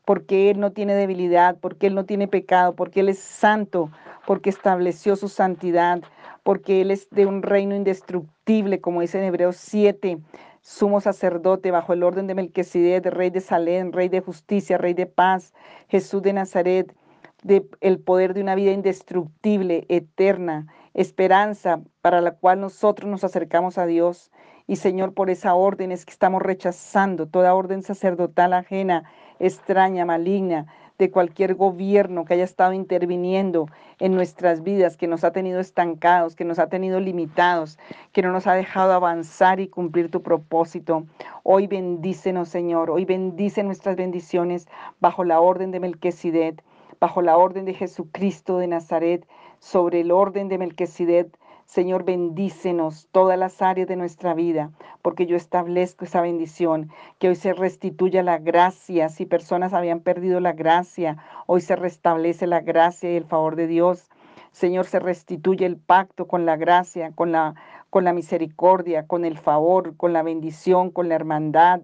porque 0.06 0.50
Él 0.50 0.60
no 0.60 0.72
tiene 0.72 0.94
debilidad, 0.96 1.58
porque 1.60 1.88
Él 1.88 1.96
no 1.96 2.06
tiene 2.06 2.28
pecado, 2.28 2.76
porque 2.76 3.02
Él 3.02 3.10
es 3.10 3.20
santo, 3.20 3.92
porque 4.26 4.50
estableció 4.50 5.16
su 5.16 5.30
santidad, 5.30 6.02
porque 6.44 6.82
Él 6.82 6.92
es 6.92 7.10
de 7.12 7.26
un 7.26 7.44
reino 7.44 7.76
indestructible, 7.76 8.82
como 8.82 9.02
dice 9.02 9.20
en 9.20 9.26
Hebreos 9.26 9.58
7, 9.58 10.18
sumo 10.62 11.02
sacerdote 11.02 11.72
bajo 11.72 11.94
el 11.94 12.04
orden 12.04 12.28
de 12.28 12.36
Melquisedec, 12.36 13.06
rey 13.08 13.30
de 13.30 13.42
Salem, 13.42 13.92
rey 13.92 14.10
de 14.10 14.22
justicia, 14.22 14.78
rey 14.78 14.94
de 14.94 15.08
paz, 15.08 15.54
Jesús 15.88 16.22
de 16.22 16.34
Nazaret, 16.34 16.96
de 17.44 17.68
el 17.82 18.00
poder 18.00 18.34
de 18.34 18.42
una 18.42 18.56
vida 18.56 18.72
indestructible, 18.72 19.86
eterna, 19.90 20.68
esperanza 20.94 21.82
para 22.02 22.22
la 22.22 22.32
cual 22.36 22.62
nosotros 22.62 23.10
nos 23.10 23.24
acercamos 23.24 23.78
a 23.78 23.86
Dios. 23.86 24.32
Y 24.68 24.76
Señor, 24.76 25.14
por 25.14 25.30
esa 25.30 25.56
orden 25.56 25.92
es 25.92 26.06
que 26.06 26.12
estamos 26.12 26.42
rechazando 26.42 27.28
toda 27.28 27.56
orden 27.56 27.82
sacerdotal 27.82 28.54
ajena 28.54 29.04
extraña, 29.40 30.06
maligna, 30.06 30.68
de 31.02 31.10
cualquier 31.10 31.56
gobierno 31.56 32.26
que 32.26 32.36
haya 32.36 32.44
estado 32.44 32.74
interviniendo 32.74 33.66
en 33.98 34.14
nuestras 34.14 34.62
vidas, 34.62 34.98
que 34.98 35.08
nos 35.08 35.24
ha 35.24 35.32
tenido 35.32 35.60
estancados, 35.60 36.36
que 36.36 36.46
nos 36.46 36.60
ha 36.60 36.70
tenido 36.70 37.00
limitados, 37.00 37.80
que 38.12 38.22
no 38.22 38.32
nos 38.32 38.46
ha 38.46 38.54
dejado 38.54 38.94
avanzar 38.94 39.60
y 39.60 39.68
cumplir 39.68 40.12
tu 40.12 40.22
propósito. 40.22 41.08
Hoy 41.42 41.66
bendícenos, 41.66 42.50
Señor, 42.50 42.92
hoy 42.92 43.06
bendice 43.06 43.64
nuestras 43.64 43.96
bendiciones 43.96 44.68
bajo 45.00 45.24
la 45.24 45.40
orden 45.40 45.72
de 45.72 45.80
Melquisedec, 45.80 46.64
bajo 47.00 47.24
la 47.24 47.36
orden 47.36 47.66
de 47.66 47.74
Jesucristo 47.74 48.60
de 48.60 48.68
Nazaret, 48.68 49.28
sobre 49.58 50.02
el 50.02 50.12
orden 50.12 50.50
de 50.50 50.60
Melquisedec, 50.60 51.36
Señor, 51.72 52.04
bendícenos 52.04 53.08
todas 53.14 53.40
las 53.40 53.62
áreas 53.62 53.88
de 53.88 53.96
nuestra 53.96 54.34
vida, 54.34 54.72
porque 55.02 55.26
yo 55.26 55.38
establezco 55.38 56.04
esa 56.04 56.20
bendición, 56.20 56.92
que 57.18 57.30
hoy 57.30 57.36
se 57.36 57.54
restituya 57.54 58.24
la 58.24 58.40
gracia. 58.40 59.08
Si 59.08 59.26
personas 59.26 59.72
habían 59.72 60.02
perdido 60.02 60.42
la 60.42 60.52
gracia, 60.52 61.16
hoy 61.48 61.62
se 61.62 61.78
restablece 61.78 62.46
la 62.46 62.60
gracia 62.60 63.10
y 63.10 63.16
el 63.16 63.24
favor 63.24 63.56
de 63.56 63.68
Dios. 63.68 64.10
Señor, 64.52 64.86
se 64.86 65.00
restituye 65.00 65.66
el 65.66 65.78
pacto 65.78 66.28
con 66.28 66.46
la 66.46 66.58
gracia, 66.58 67.14
con 67.16 67.32
la, 67.32 67.56
con 67.90 68.04
la 68.04 68.12
misericordia, 68.12 69.08
con 69.08 69.24
el 69.24 69.38
favor, 69.38 69.96
con 69.96 70.12
la 70.12 70.24
bendición, 70.24 70.92
con 70.92 71.08
la 71.08 71.16
hermandad. 71.16 71.80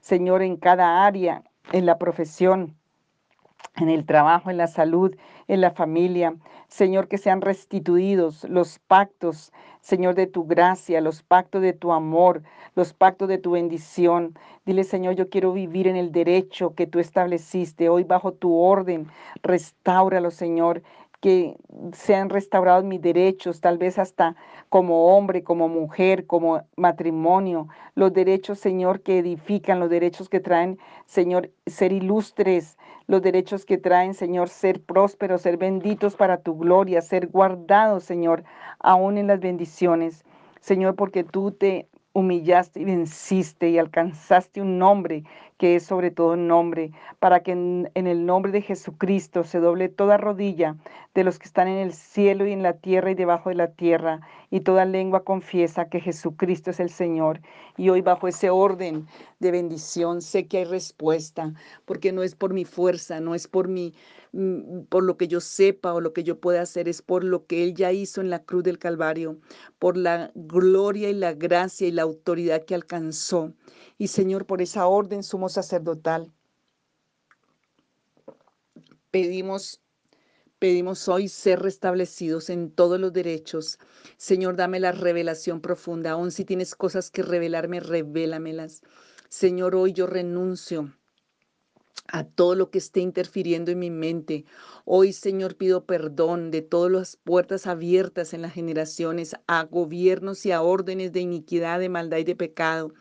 Señor, 0.00 0.42
en 0.42 0.56
cada 0.56 1.04
área, 1.04 1.42
en 1.72 1.84
la 1.84 1.98
profesión, 1.98 2.76
en 3.76 3.88
el 3.88 4.04
trabajo, 4.04 4.50
en 4.50 4.56
la 4.56 4.66
salud, 4.66 5.14
en 5.48 5.60
la 5.60 5.70
familia. 5.70 6.34
Señor, 6.68 7.08
que 7.08 7.18
sean 7.18 7.40
restituidos 7.40 8.44
los 8.44 8.78
pactos, 8.78 9.52
Señor, 9.80 10.14
de 10.14 10.26
tu 10.26 10.44
gracia, 10.44 11.00
los 11.00 11.22
pactos 11.22 11.62
de 11.62 11.72
tu 11.72 11.92
amor, 11.92 12.42
los 12.74 12.92
pactos 12.92 13.28
de 13.28 13.38
tu 13.38 13.52
bendición. 13.52 14.38
Dile, 14.64 14.84
Señor, 14.84 15.14
yo 15.14 15.28
quiero 15.28 15.52
vivir 15.52 15.88
en 15.88 15.96
el 15.96 16.12
derecho 16.12 16.74
que 16.74 16.86
tú 16.86 16.98
estableciste 16.98 17.88
hoy 17.88 18.04
bajo 18.04 18.32
tu 18.32 18.54
orden. 18.54 19.08
Restáuralo, 19.42 20.30
Señor, 20.30 20.82
que 21.22 21.56
sean 21.92 22.30
restaurados 22.30 22.84
mis 22.84 23.00
derechos, 23.00 23.60
tal 23.60 23.78
vez 23.78 23.96
hasta 23.98 24.34
como 24.68 25.16
hombre, 25.16 25.44
como 25.44 25.68
mujer, 25.68 26.26
como 26.26 26.62
matrimonio, 26.76 27.68
los 27.94 28.12
derechos, 28.12 28.58
Señor, 28.58 29.02
que 29.02 29.18
edifican, 29.18 29.78
los 29.78 29.88
derechos 29.88 30.28
que 30.28 30.40
traen, 30.40 30.78
Señor, 31.06 31.50
ser 31.66 31.92
ilustres, 31.92 32.76
los 33.06 33.22
derechos 33.22 33.64
que 33.64 33.78
traen, 33.78 34.14
Señor, 34.14 34.48
ser 34.48 34.80
prósperos, 34.82 35.42
ser 35.42 35.56
benditos 35.56 36.16
para 36.16 36.38
tu 36.38 36.56
gloria, 36.56 37.02
ser 37.02 37.28
guardados, 37.28 38.04
Señor, 38.04 38.44
aún 38.78 39.18
en 39.18 39.26
las 39.26 39.40
bendiciones. 39.40 40.24
Señor, 40.60 40.94
porque 40.94 41.24
tú 41.24 41.52
te 41.52 41.88
humillaste 42.12 42.80
y 42.80 42.84
venciste 42.84 43.70
y 43.70 43.78
alcanzaste 43.78 44.60
un 44.60 44.78
nombre 44.78 45.24
que 45.62 45.76
es 45.76 45.84
sobre 45.84 46.10
todo 46.10 46.34
nombre, 46.34 46.90
para 47.20 47.44
que 47.44 47.52
en, 47.52 47.88
el 47.94 48.26
nombre 48.26 48.50
de 48.50 48.62
Jesucristo 48.62 49.44
se 49.44 49.60
doble 49.60 49.88
toda 49.88 50.16
rodilla 50.16 50.74
de 51.14 51.24
los 51.24 51.38
que 51.38 51.46
están 51.46 51.68
en 51.68 51.78
el 51.78 51.92
cielo 51.92 52.46
y 52.46 52.52
en 52.52 52.62
la 52.62 52.74
tierra 52.78 53.10
y 53.10 53.14
debajo 53.14 53.50
de 53.50 53.54
la 53.56 53.72
tierra, 53.72 54.20
y 54.50 54.60
toda 54.60 54.84
lengua 54.84 55.24
confiesa 55.24 55.88
que 55.88 56.00
Jesucristo 56.00 56.70
es 56.70 56.80
el 56.80 56.90
Señor. 56.90 57.40
Y 57.76 57.90
hoy 57.90 58.00
bajo 58.00 58.28
ese 58.28 58.50
orden 58.50 59.06
de 59.38 59.50
bendición 59.50 60.22
sé 60.22 60.46
que 60.46 60.58
hay 60.58 60.64
respuesta, 60.64 61.52
porque 61.84 62.12
no 62.12 62.22
es 62.22 62.34
por 62.34 62.54
mi 62.54 62.64
fuerza, 62.64 63.20
no 63.20 63.34
es 63.34 63.46
por 63.46 63.68
mi 63.68 63.94
mm, 64.32 64.84
por 64.88 65.02
lo 65.04 65.16
que 65.18 65.28
yo 65.28 65.40
sepa 65.40 65.92
o 65.92 66.00
lo 66.00 66.12
que 66.14 66.24
yo 66.24 66.40
pueda 66.40 66.62
hacer, 66.62 66.88
es 66.88 67.02
por 67.02 67.24
lo 67.24 67.46
que 67.46 67.62
Él 67.64 67.74
ya 67.74 67.92
hizo 67.92 68.20
en 68.20 68.30
la 68.30 68.44
cruz 68.44 68.62
del 68.62 68.78
Calvario, 68.78 69.38
por 69.78 69.96
la 69.96 70.30
gloria 70.34 71.10
y 71.10 71.14
la 71.14 71.34
gracia 71.34 71.86
y 71.86 71.92
la 71.92 72.02
autoridad 72.02 72.64
que 72.64 72.74
alcanzó. 72.74 73.52
Y 73.98 74.08
Señor, 74.08 74.46
por 74.46 74.62
esa 74.62 74.86
orden 74.86 75.22
sumo 75.22 75.48
sacerdotal, 75.48 76.32
pedimos 79.10 79.82
Pedimos 80.62 81.08
hoy 81.08 81.26
ser 81.26 81.58
restablecidos 81.58 82.48
en 82.48 82.70
todos 82.70 83.00
los 83.00 83.12
derechos. 83.12 83.80
Señor, 84.16 84.54
dame 84.54 84.78
la 84.78 84.92
revelación 84.92 85.60
profunda. 85.60 86.12
Aun 86.12 86.30
si 86.30 86.44
tienes 86.44 86.76
cosas 86.76 87.10
que 87.10 87.24
revelarme, 87.24 87.80
revélamelas. 87.80 88.82
Señor, 89.28 89.74
hoy 89.74 89.92
yo 89.92 90.06
renuncio 90.06 90.96
a 92.12 92.24
todo 92.24 92.54
lo 92.54 92.70
que 92.70 92.78
esté 92.78 93.00
interfiriendo 93.00 93.70
en 93.70 93.78
mi 93.78 93.90
mente. 93.90 94.44
Hoy, 94.84 95.14
Señor, 95.14 95.56
pido 95.56 95.86
perdón 95.86 96.50
de 96.50 96.60
todas 96.60 96.92
las 96.92 97.16
puertas 97.16 97.66
abiertas 97.66 98.34
en 98.34 98.42
las 98.42 98.52
generaciones, 98.52 99.34
a 99.46 99.64
gobiernos 99.64 100.44
y 100.44 100.52
a 100.52 100.60
órdenes 100.60 101.12
de 101.12 101.20
iniquidad, 101.20 101.80
de 101.80 101.88
maldad 101.88 102.18
y 102.18 102.24
de 102.24 102.36
pecado. 102.36 102.92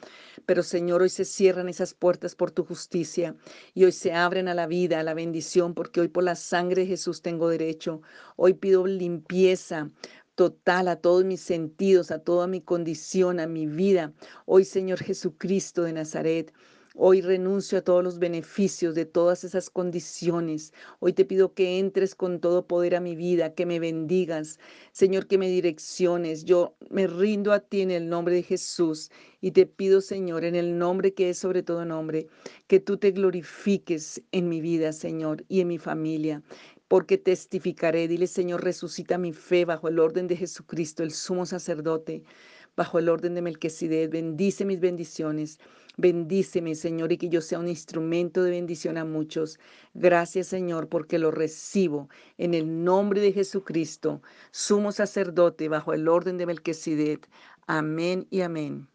Pero, 0.45 0.63
Señor, 0.63 1.01
hoy 1.01 1.09
se 1.09 1.25
cierran 1.25 1.67
esas 1.67 1.93
puertas 1.93 2.35
por 2.35 2.51
tu 2.51 2.63
justicia 2.63 3.35
y 3.73 3.83
hoy 3.83 3.91
se 3.91 4.13
abren 4.13 4.47
a 4.47 4.53
la 4.53 4.65
vida, 4.65 5.01
a 5.01 5.03
la 5.03 5.13
bendición, 5.13 5.73
porque 5.73 5.99
hoy 5.99 6.07
por 6.07 6.23
la 6.23 6.35
sangre 6.35 6.83
de 6.83 6.87
Jesús 6.87 7.21
tengo 7.21 7.49
derecho. 7.49 8.01
Hoy 8.37 8.53
pido 8.53 8.87
limpieza 8.87 9.91
total 10.35 10.87
a 10.87 10.95
todos 10.95 11.25
mis 11.25 11.41
sentidos, 11.41 12.11
a 12.11 12.19
toda 12.19 12.47
mi 12.47 12.61
condición, 12.61 13.41
a 13.41 13.47
mi 13.47 13.67
vida. 13.67 14.13
Hoy, 14.45 14.63
Señor 14.63 14.99
Jesucristo 15.03 15.83
de 15.83 15.93
Nazaret, 15.93 16.53
Hoy 16.95 17.21
renuncio 17.21 17.77
a 17.77 17.81
todos 17.81 18.03
los 18.03 18.19
beneficios 18.19 18.95
de 18.95 19.05
todas 19.05 19.45
esas 19.45 19.69
condiciones. 19.69 20.73
Hoy 20.99 21.13
te 21.13 21.23
pido 21.23 21.53
que 21.53 21.79
entres 21.79 22.15
con 22.15 22.41
todo 22.41 22.67
poder 22.67 22.95
a 22.95 22.99
mi 22.99 23.15
vida, 23.15 23.53
que 23.53 23.65
me 23.65 23.79
bendigas. 23.79 24.59
Señor, 24.91 25.27
que 25.27 25.37
me 25.37 25.47
direcciones. 25.47 26.43
Yo 26.43 26.75
me 26.89 27.07
rindo 27.07 27.53
a 27.53 27.61
ti 27.61 27.79
en 27.79 27.91
el 27.91 28.09
nombre 28.09 28.35
de 28.35 28.43
Jesús 28.43 29.09
y 29.39 29.51
te 29.51 29.65
pido, 29.65 30.01
Señor, 30.01 30.43
en 30.43 30.55
el 30.55 30.77
nombre 30.77 31.13
que 31.13 31.29
es 31.29 31.37
sobre 31.37 31.63
todo 31.63 31.85
nombre, 31.85 32.27
que 32.67 32.81
tú 32.81 32.97
te 32.97 33.11
glorifiques 33.11 34.21
en 34.33 34.49
mi 34.49 34.59
vida, 34.59 34.91
Señor, 34.91 35.45
y 35.47 35.61
en 35.61 35.69
mi 35.69 35.77
familia 35.77 36.43
porque 36.89 37.17
testificaré. 37.17 38.09
Dile, 38.09 38.27
Señor, 38.27 38.65
resucita 38.65 39.17
mi 39.17 39.31
fe 39.31 39.63
bajo 39.63 39.87
el 39.87 39.97
orden 39.97 40.27
de 40.27 40.35
Jesucristo, 40.35 41.03
el 41.03 41.11
sumo 41.11 41.45
sacerdote, 41.45 42.21
bajo 42.75 42.99
el 42.99 43.07
orden 43.07 43.33
de 43.33 43.41
Melquisedec. 43.41 44.11
Bendice 44.11 44.65
mis 44.65 44.81
bendiciones. 44.81 45.57
Bendíceme, 46.01 46.73
Señor, 46.75 47.11
y 47.11 47.17
que 47.17 47.29
yo 47.29 47.41
sea 47.41 47.59
un 47.59 47.67
instrumento 47.67 48.43
de 48.43 48.51
bendición 48.51 48.97
a 48.97 49.05
muchos. 49.05 49.59
Gracias, 49.93 50.47
Señor, 50.47 50.89
porque 50.89 51.19
lo 51.19 51.31
recibo 51.31 52.09
en 52.37 52.53
el 52.55 52.83
nombre 52.83 53.21
de 53.21 53.31
Jesucristo, 53.33 54.21
sumo 54.51 54.91
sacerdote 54.91 55.69
bajo 55.69 55.93
el 55.93 56.07
orden 56.07 56.37
de 56.37 56.47
Melquisedec. 56.47 57.29
Amén 57.67 58.27
y 58.31 58.41
amén. 58.41 58.90